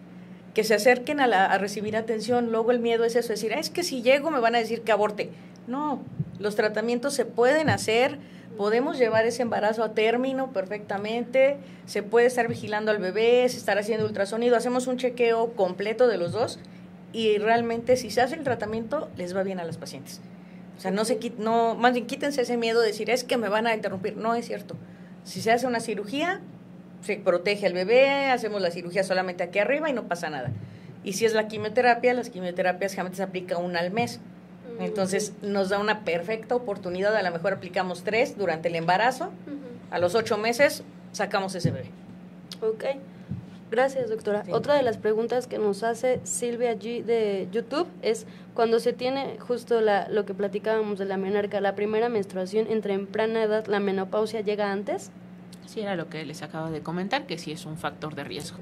[0.53, 2.51] que se acerquen a, la- a recibir atención.
[2.53, 4.83] Luego el miedo es eso, decir, "Ah, es que si llego me van a decir
[4.83, 5.31] que aborte.
[5.66, 6.01] No,
[6.39, 8.18] los tratamientos se pueden hacer,
[8.57, 11.57] podemos llevar ese embarazo a término perfectamente,
[11.87, 16.18] se puede estar vigilando al bebé, se estar haciendo ultrasonido, hacemos un chequeo completo de
[16.18, 16.59] los dos
[17.12, 20.20] y realmente si se hace el tratamiento les va bien a las pacientes.
[20.76, 23.49] O sea, no se no, más bien quítense ese miedo de decir es que me
[23.49, 24.16] van a interrumpir.
[24.16, 24.76] No es cierto.
[25.24, 26.41] Si se hace una cirugía,
[27.01, 30.53] se protege al bebé, hacemos la cirugía solamente aquí arriba y no pasa nada.
[31.03, 34.20] Y si es la quimioterapia, las quimioterapias generalmente se aplica una al mes.
[34.81, 39.31] Entonces nos da una perfecta oportunidad, a lo mejor aplicamos tres durante el embarazo,
[39.91, 41.91] a los ocho meses sacamos ese bebé.
[42.61, 42.85] Ok.
[43.70, 44.45] Gracias, doctora.
[44.45, 44.53] Sí.
[44.53, 49.39] Otra de las preguntas que nos hace Silvia G de YouTube es cuando se tiene
[49.41, 53.81] justo la, lo que platicábamos de la menarca, la primera menstruación en temprana edad, ¿la
[53.81, 55.11] menopausia llega antes?
[55.66, 58.59] Sí, era lo que les acabo de comentar, que sí es un factor de riesgo.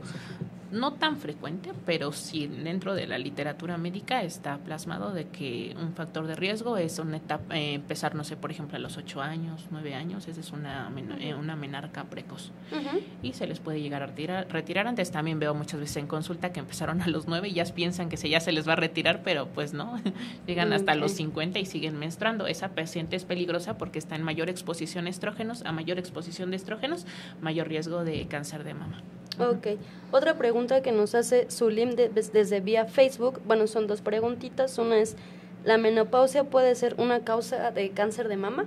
[0.75, 5.95] No tan frecuente, pero sí dentro de la literatura médica está plasmado de que un
[5.95, 9.23] factor de riesgo es una etapa, eh, empezar, no sé, por ejemplo, a los 8
[9.23, 12.51] años, 9 años, esa es una, eh, una menarca precoz.
[13.23, 15.11] Y se les puede llegar a retirar, retirar antes.
[15.11, 18.17] También veo muchas veces en consulta que empezaron a los 9 y ya piensan que
[18.17, 19.99] se, ya se les va a retirar, pero pues no,
[20.47, 21.19] llegan hasta los Ok.
[21.19, 22.47] 50 y siguen menstruando.
[22.49, 26.57] Esa paciente es peligrosa porque está en mayor exposición a estrógenos, a mayor exposición de
[26.57, 27.07] estrógenos,
[27.41, 29.03] mayor riesgo de cáncer de mama.
[29.39, 29.67] Ok.
[30.13, 34.79] Otra pregunta que nos hace Zulim de- des- desde vía Facebook, bueno, son dos preguntitas.
[34.79, 35.17] Una es,
[35.65, 38.67] ¿la menopausia puede ser una causa de cáncer de mama?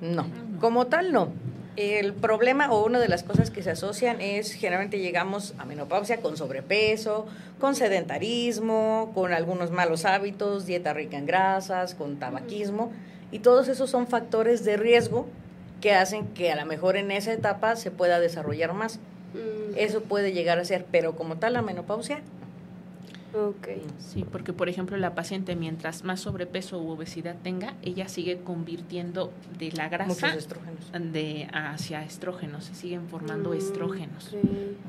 [0.00, 0.26] No,
[0.60, 1.28] como tal no.
[1.76, 6.18] El problema o una de las cosas que se asocian es generalmente llegamos a menopausia
[6.20, 7.26] con sobrepeso,
[7.60, 12.92] con sedentarismo, con algunos malos hábitos, dieta rica en grasas, con tabaquismo
[13.30, 15.26] y todos esos son factores de riesgo
[15.80, 19.00] que hacen que a lo mejor en esa etapa se pueda desarrollar más.
[19.76, 22.20] Eso puede llegar a ser, pero como tal la menopausia,
[23.34, 23.68] Ok.
[23.98, 29.32] Sí, porque por ejemplo la paciente mientras más sobrepeso u obesidad tenga, ella sigue convirtiendo
[29.58, 30.90] de la grasa estrógenos.
[31.12, 34.34] de hacia estrógenos, se siguen formando Mm, estrógenos.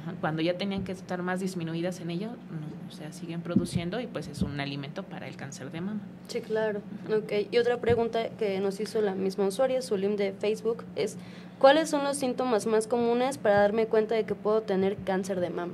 [0.01, 3.99] Ajá, Cuando ya tenían que estar más disminuidas en ello, no, o sea, siguen produciendo
[4.01, 6.01] y pues es un alimento para el cáncer de mama.
[6.27, 6.81] Sí, claro.
[7.15, 7.31] Ok.
[7.51, 11.15] Y otra pregunta que nos hizo la misma usuaria, Zulim de Facebook, es
[11.59, 15.49] ¿cuáles son los síntomas más comunes para darme cuenta de que puedo tener cáncer de
[15.49, 15.73] mama?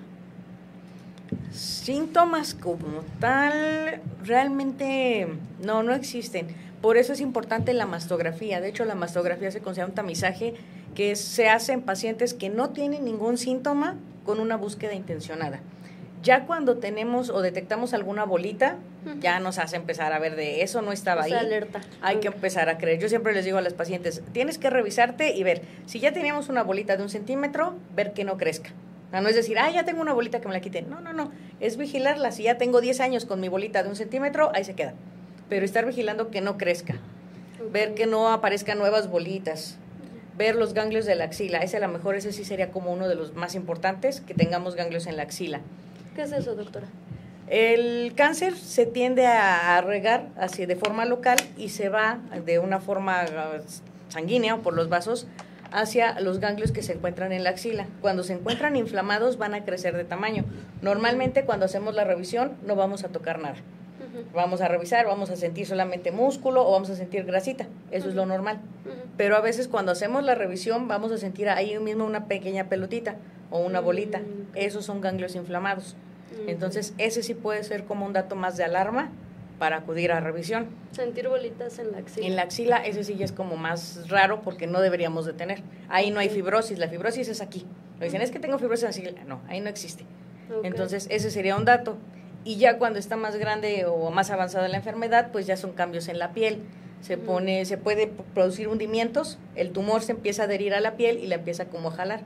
[1.51, 5.27] Síntomas como tal, realmente
[5.63, 6.47] no, no existen.
[6.81, 8.61] Por eso es importante la mastografía.
[8.61, 10.53] De hecho, la mastografía se considera un tamizaje
[10.95, 13.95] que se hace en pacientes que no tienen ningún síntoma
[14.25, 15.59] con una búsqueda intencionada.
[16.21, 18.75] Ya cuando tenemos o detectamos alguna bolita,
[19.21, 21.45] ya nos hace empezar a ver de eso no estaba O sea, ahí.
[21.45, 21.79] alerta.
[22.01, 22.99] Hay que empezar a creer.
[22.99, 26.49] Yo siempre les digo a las pacientes, tienes que revisarte y ver, si ya teníamos
[26.49, 28.71] una bolita de un centímetro, ver que no crezca.
[29.09, 30.87] O sea, no es decir, ah, ya tengo una bolita que me la quiten.
[30.87, 31.31] No, no, no.
[31.59, 32.31] Es vigilarla.
[32.31, 34.93] Si ya tengo 10 años con mi bolita de un centímetro, ahí se queda.
[35.49, 36.95] Pero estar vigilando que no crezca.
[37.71, 39.77] Ver que no aparezcan nuevas bolitas.
[40.37, 41.57] Ver los ganglios de la axila.
[41.57, 44.75] Ese a lo mejor, ese sí sería como uno de los más importantes, que tengamos
[44.75, 45.61] ganglios en la axila.
[46.15, 46.85] ¿Qué es eso, doctora?
[47.49, 52.79] El cáncer se tiende a, regar así de forma local y se va de una
[52.79, 53.57] forma ah,
[54.09, 55.25] sanguínea o por los vasos
[55.71, 57.87] hacia los ganglios que se encuentran en la axila.
[58.01, 60.45] Cuando se encuentran inflamados van a crecer de tamaño.
[60.81, 63.55] Normalmente cuando hacemos la revisión no vamos a tocar nada.
[64.33, 67.67] Vamos a revisar, vamos a sentir solamente músculo o vamos a sentir grasita.
[67.91, 68.59] Eso es lo normal.
[69.17, 73.15] Pero a veces cuando hacemos la revisión vamos a sentir ahí mismo una pequeña pelotita
[73.51, 74.19] o una bolita.
[74.19, 75.95] Mm, Esos son ganglios inflamados.
[76.47, 79.09] Entonces, ese sí puede ser como un dato más de alarma
[79.59, 80.67] para acudir a revisión.
[80.91, 82.25] Sentir bolitas en la axila.
[82.25, 85.61] En la axila, ese sí ya es como más raro porque no deberíamos de tener.
[85.89, 87.65] Ahí no hay fibrosis, la fibrosis es aquí.
[87.99, 89.23] Lo dicen, es que tengo fibrosis en la axila.
[89.25, 90.05] No, ahí no existe.
[90.63, 91.97] Entonces, ese sería un dato.
[92.45, 96.07] Y ya cuando está más grande o más avanzada la enfermedad, pues ya son cambios
[96.07, 96.59] en la piel.
[97.01, 97.21] Se Mm.
[97.21, 101.27] pone, se puede producir hundimientos, el tumor se empieza a adherir a la piel y
[101.27, 102.21] la empieza como a jalar.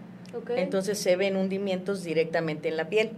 [0.56, 3.12] Entonces se ven hundimientos directamente en la piel.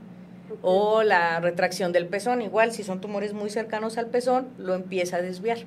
[0.61, 5.17] O la retracción del pezón, igual, si son tumores muy cercanos al pezón, lo empieza
[5.17, 5.59] a desviar.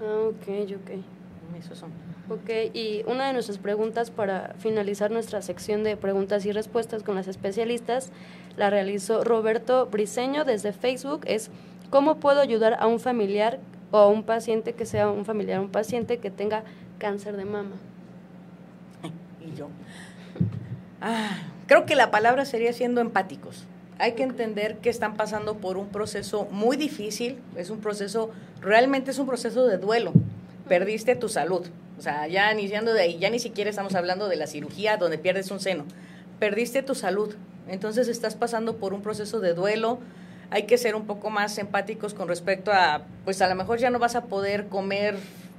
[0.00, 1.58] Ah, ok, ok.
[1.58, 1.90] Esos son.
[2.28, 7.14] Ok, y una de nuestras preguntas para finalizar nuestra sección de preguntas y respuestas con
[7.14, 8.10] las especialistas
[8.56, 11.20] la realizó Roberto Briseño desde Facebook.
[11.26, 11.50] Es
[11.90, 13.58] ¿cómo puedo ayudar a un familiar
[13.90, 16.64] o a un paciente que sea un familiar, un paciente que tenga
[16.98, 17.76] cáncer de mama?
[19.40, 19.68] Y yo.
[21.00, 23.64] Ah, creo que la palabra sería siendo empáticos.
[23.98, 28.30] Hay que entender que están pasando por un proceso muy difícil, es un proceso,
[28.60, 30.12] realmente es un proceso de duelo.
[30.68, 31.66] Perdiste tu salud.
[31.98, 35.16] O sea, ya iniciando de ahí, ya ni siquiera estamos hablando de la cirugía donde
[35.16, 35.86] pierdes un seno.
[36.38, 37.34] Perdiste tu salud.
[37.68, 39.98] Entonces estás pasando por un proceso de duelo.
[40.50, 43.88] Hay que ser un poco más empáticos con respecto a, pues a lo mejor ya
[43.88, 45.16] no vas a poder comer,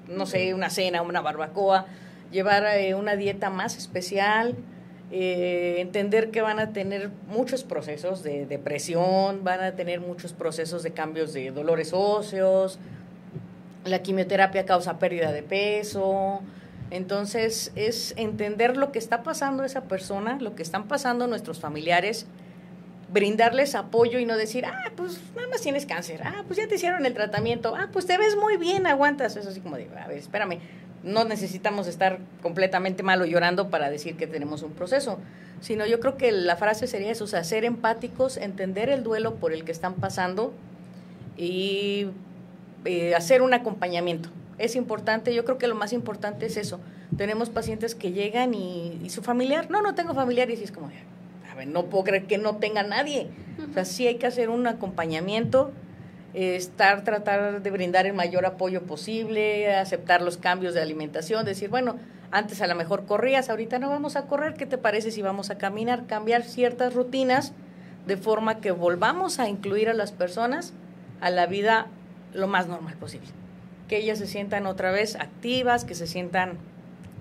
[0.07, 1.87] no sé, una cena, una barbacoa,
[2.31, 4.55] llevar eh, una dieta más especial,
[5.11, 10.83] eh, entender que van a tener muchos procesos de depresión, van a tener muchos procesos
[10.83, 12.77] de cambios de dolores óseos,
[13.85, 16.41] la quimioterapia causa pérdida de peso,
[16.89, 22.25] Entonces es entender lo que está pasando esa persona, lo que están pasando nuestros familiares,
[23.11, 26.75] brindarles apoyo y no decir, ah, pues nada más tienes cáncer, ah, pues ya te
[26.75, 29.35] hicieron el tratamiento, ah, pues te ves muy bien, aguantas.
[29.35, 30.59] Es así como de, a ver, espérame,
[31.03, 35.19] no necesitamos estar completamente malo llorando para decir que tenemos un proceso,
[35.61, 39.53] sino yo creo que la frase sería eso, o ser empáticos, entender el duelo por
[39.53, 40.53] el que están pasando
[41.37, 42.07] y
[42.85, 44.29] eh, hacer un acompañamiento.
[44.57, 46.79] Es importante, yo creo que lo más importante es eso.
[47.15, 50.89] Tenemos pacientes que llegan y, y su familiar, no, no tengo familiar y es como,
[51.65, 53.27] no puedo creer que no tenga nadie.
[53.69, 55.71] O sea, sí hay que hacer un acompañamiento,
[56.33, 61.97] estar, tratar de brindar el mayor apoyo posible, aceptar los cambios de alimentación, decir, bueno,
[62.31, 65.49] antes a lo mejor corrías, ahorita no vamos a correr, ¿qué te parece si vamos
[65.49, 66.05] a caminar?
[66.07, 67.53] Cambiar ciertas rutinas
[68.05, 70.73] de forma que volvamos a incluir a las personas
[71.21, 71.87] a la vida
[72.33, 73.27] lo más normal posible.
[73.87, 76.57] Que ellas se sientan otra vez activas, que se sientan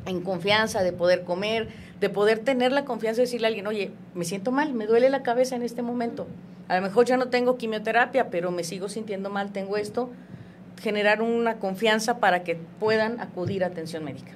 [0.06, 1.68] en confianza de poder comer,
[2.00, 5.10] de poder tener la confianza de decirle a alguien, oye, me siento mal, me duele
[5.10, 6.26] la cabeza en este momento.
[6.68, 10.10] A lo mejor ya no tengo quimioterapia, pero me sigo sintiendo mal, tengo esto.
[10.80, 14.32] Generar una confianza para que puedan acudir a atención médica.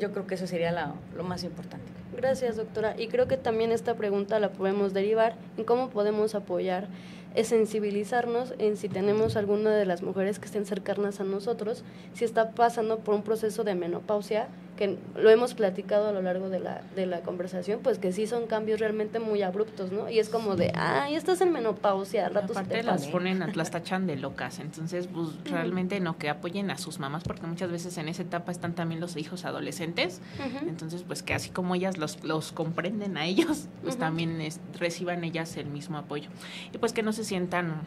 [0.00, 0.72] Yo creo que eso sería
[1.16, 2.03] lo más importante.
[2.16, 2.94] Gracias, doctora.
[2.98, 6.88] Y creo que también esta pregunta la podemos derivar en cómo podemos apoyar
[7.34, 11.84] es sensibilizarnos en si tenemos alguna de las mujeres que estén cercanas a nosotros,
[12.14, 16.48] si está pasando por un proceso de menopausia, que lo hemos platicado a lo largo
[16.48, 20.10] de la, de la conversación, pues que sí son cambios realmente muy abruptos, ¿no?
[20.10, 24.06] Y es como de, ya estás en menopausia, al rato Aparte las ponen, las tachan
[24.06, 28.08] de locas, entonces pues realmente no, que apoyen a sus mamás, porque muchas veces en
[28.08, 30.20] esa etapa están también los hijos adolescentes,
[30.66, 34.38] entonces pues que así como ellas los, los comprenden a ellos, pues también
[34.78, 36.28] reciban ellas el mismo apoyo.
[36.72, 37.80] Y pues que no se sientan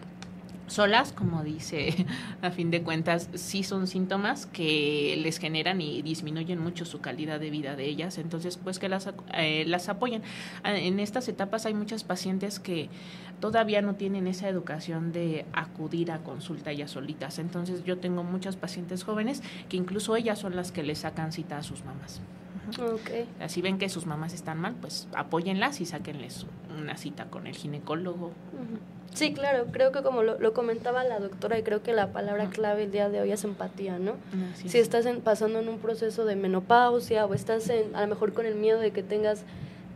[0.67, 2.05] solas, como dice,
[2.41, 7.39] a fin de cuentas, sí son síntomas que les generan y disminuyen mucho su calidad
[7.39, 10.23] de vida de ellas, entonces pues que las, eh, las apoyen.
[10.63, 12.89] Ah, en estas etapas hay muchas pacientes que
[13.39, 18.55] todavía no tienen esa educación de acudir a consulta ellas solitas, entonces yo tengo muchas
[18.55, 22.19] pacientes jóvenes que incluso ellas son las que les sacan cita a sus mamás.
[22.69, 23.27] Okay.
[23.39, 26.45] Así ven que sus mamás están mal, pues apóyenlas y sáquenles
[26.77, 28.31] una cita con el ginecólogo.
[29.13, 32.83] Sí, claro, creo que como lo, comentaba la doctora y creo que la palabra clave
[32.83, 34.13] el día de hoy es empatía, ¿no?
[34.65, 38.45] si estás pasando en un proceso de menopausia o estás en, a lo mejor con
[38.45, 39.43] el miedo de que tengas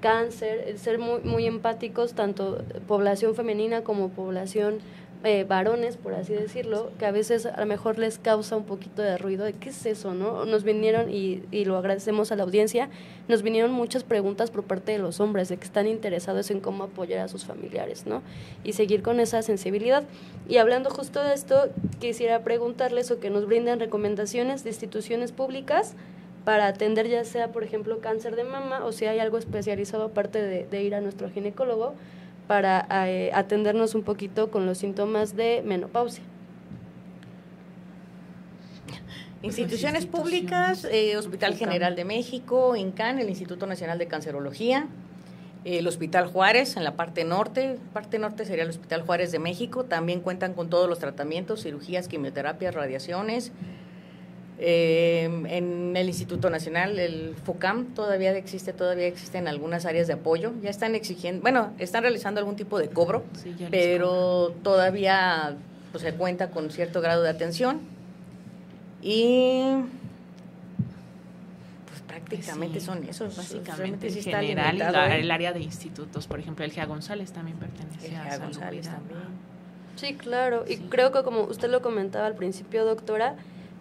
[0.01, 4.80] cáncer, ser muy, muy empáticos, tanto población femenina como población
[5.24, 9.03] eh, varones, por así decirlo, que a veces a lo mejor les causa un poquito
[9.03, 10.45] de ruido de qué es eso, ¿no?
[10.45, 12.89] Nos vinieron, y, y lo agradecemos a la audiencia,
[13.28, 16.86] nos vinieron muchas preguntas por parte de los hombres, de que están interesados en cómo
[16.86, 18.24] apoyar a sus familiares, ¿no?
[18.63, 20.03] Y seguir con esa sensibilidad.
[20.49, 21.69] Y hablando justo de esto,
[21.99, 25.93] quisiera preguntarles o que nos brinden recomendaciones de instituciones públicas
[26.45, 30.41] para atender ya sea, por ejemplo, cáncer de mama o si hay algo especializado aparte
[30.41, 31.93] de, de ir a nuestro ginecólogo
[32.48, 36.24] para eh, atendernos un poquito con los síntomas de menopausia.
[39.44, 44.88] Instituciones públicas, eh, Hospital General de México, INCAN, el Instituto Nacional de Cancerología,
[45.66, 49.86] el Hospital Juárez en la parte norte, parte norte sería el Hospital Juárez de México,
[49.86, 53.52] también cuentan con todos los tratamientos, cirugías, quimioterapias, radiaciones.
[54.64, 60.53] Eh, en el Instituto Nacional, el FOCAM, todavía existe, todavía existen algunas áreas de apoyo.
[60.62, 63.24] Ya están exigiendo, bueno, están realizando algún tipo de cobro,
[63.72, 65.55] pero todavía
[65.91, 67.82] pues, se cuenta con cierto grado de atención.
[69.01, 69.78] Y
[71.88, 74.09] pues prácticamente son esos, básicamente.
[74.09, 74.80] en general,
[75.12, 79.51] el área de institutos, por ejemplo, el GEA González también pertenece a González también.
[79.95, 83.36] Sí, claro, y creo que como usted lo comentaba al principio, doctora,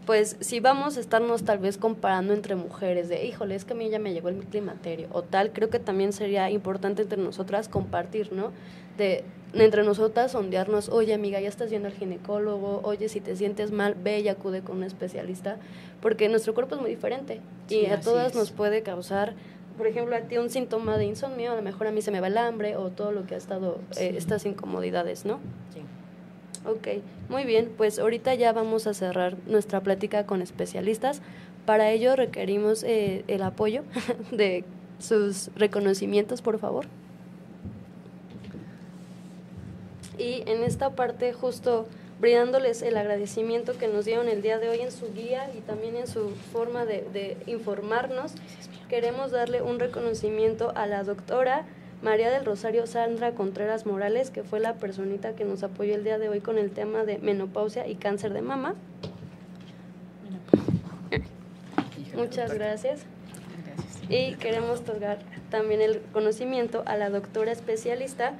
[0.07, 3.77] pues si vamos a estarnos tal vez comparando entre mujeres de, híjole, es que a
[3.77, 7.69] mí ya me llegó el climaterio o tal, creo que también sería importante entre nosotras
[7.69, 8.51] compartir, ¿no?
[8.97, 13.73] De entre nosotras sondearnos, oye amiga, ya estás yendo al ginecólogo, oye, si te sientes
[13.73, 15.57] mal, ve y acude con un especialista,
[16.01, 19.35] porque nuestro cuerpo es muy diferente y a todas nos puede causar
[19.81, 22.21] por ejemplo, a ti un síntoma de insomnio, a lo mejor a mí se me
[22.21, 25.41] va el hambre o todo lo que ha estado, eh, estas incomodidades, ¿no?
[25.73, 25.81] Sí.
[26.67, 26.89] Ok,
[27.31, 31.23] muy bien, pues ahorita ya vamos a cerrar nuestra plática con especialistas.
[31.65, 33.83] Para ello requerimos eh, el apoyo
[34.31, 34.65] de
[34.99, 36.85] sus reconocimientos, por favor.
[40.19, 41.87] Y en esta parte justo
[42.21, 45.97] brindándoles el agradecimiento que nos dieron el día de hoy en su guía y también
[45.97, 48.35] en su forma de, de informarnos,
[48.91, 51.65] queremos darle un reconocimiento a la doctora
[52.03, 56.19] María del Rosario Sandra Contreras Morales, que fue la personita que nos apoyó el día
[56.19, 58.75] de hoy con el tema de menopausia y cáncer de mama.
[62.15, 63.05] Muchas gracias.
[63.65, 64.03] Gracias.
[64.09, 65.19] Y queremos otorgar
[65.51, 68.35] también el conocimiento a la doctora especialista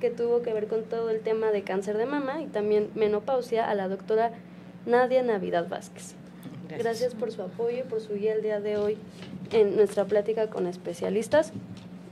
[0.00, 3.68] que tuvo que ver con todo el tema de cáncer de mama y también menopausia,
[3.68, 4.32] a la doctora
[4.86, 6.14] Nadia Navidad Vázquez.
[6.68, 7.14] Gracias.
[7.14, 8.98] por su apoyo y por su guía el día de hoy
[9.52, 11.52] en nuestra plática con especialistas.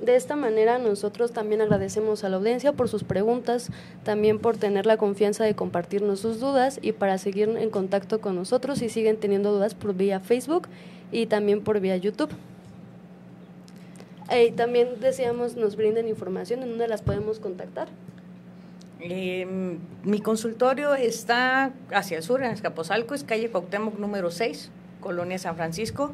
[0.03, 3.71] De esta manera nosotros también agradecemos a la audiencia por sus preguntas,
[4.03, 8.35] también por tener la confianza de compartirnos sus dudas y para seguir en contacto con
[8.35, 10.67] nosotros si siguen teniendo dudas por vía Facebook
[11.13, 12.31] y también por vía YouTube.
[14.29, 17.87] Eh, también deseamos nos brinden información en donde las podemos contactar.
[18.99, 24.69] Eh, mi consultorio está hacia el sur, en Azcapotzalco, es calle Cuauhtémoc número 6,
[25.01, 26.13] Colonia San Francisco,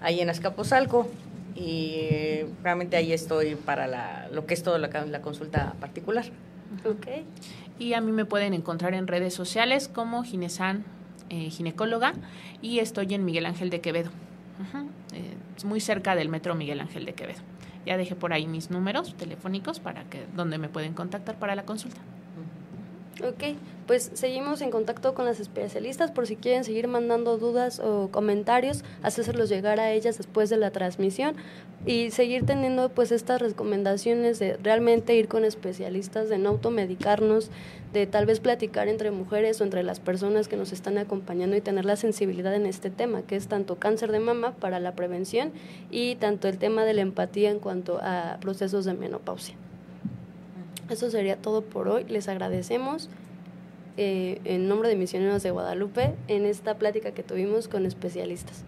[0.00, 1.06] ahí en Azcapotzalco.
[1.54, 6.26] Y eh, realmente ahí estoy para la, lo que es toda la, consulta particular.
[6.84, 7.06] Ok.
[7.78, 10.84] Y a mí me pueden encontrar en redes sociales como Ginesan
[11.30, 12.14] eh, Ginecóloga
[12.62, 14.10] y estoy en Miguel Ángel de Quevedo.
[15.56, 17.40] Es muy cerca del metro Miguel Ángel de Quevedo.
[17.86, 21.64] Ya dejé por ahí mis números telefónicos para que donde me pueden contactar para la
[21.64, 22.00] consulta.
[23.24, 23.56] Ok,
[23.88, 28.84] pues seguimos en contacto con las especialistas por si quieren seguir mandando dudas o comentarios,
[29.02, 31.34] hacérselos llegar a ellas después de la transmisión
[31.84, 37.50] y seguir teniendo pues estas recomendaciones de realmente ir con especialistas, de no automedicarnos,
[37.92, 41.60] de tal vez platicar entre mujeres o entre las personas que nos están acompañando y
[41.60, 45.50] tener la sensibilidad en este tema, que es tanto cáncer de mama para la prevención
[45.90, 49.56] y tanto el tema de la empatía en cuanto a procesos de menopausia.
[50.90, 52.04] Eso sería todo por hoy.
[52.04, 53.08] Les agradecemos
[53.96, 58.64] eh, en nombre de Misioneros de Guadalupe en esta plática que tuvimos con especialistas.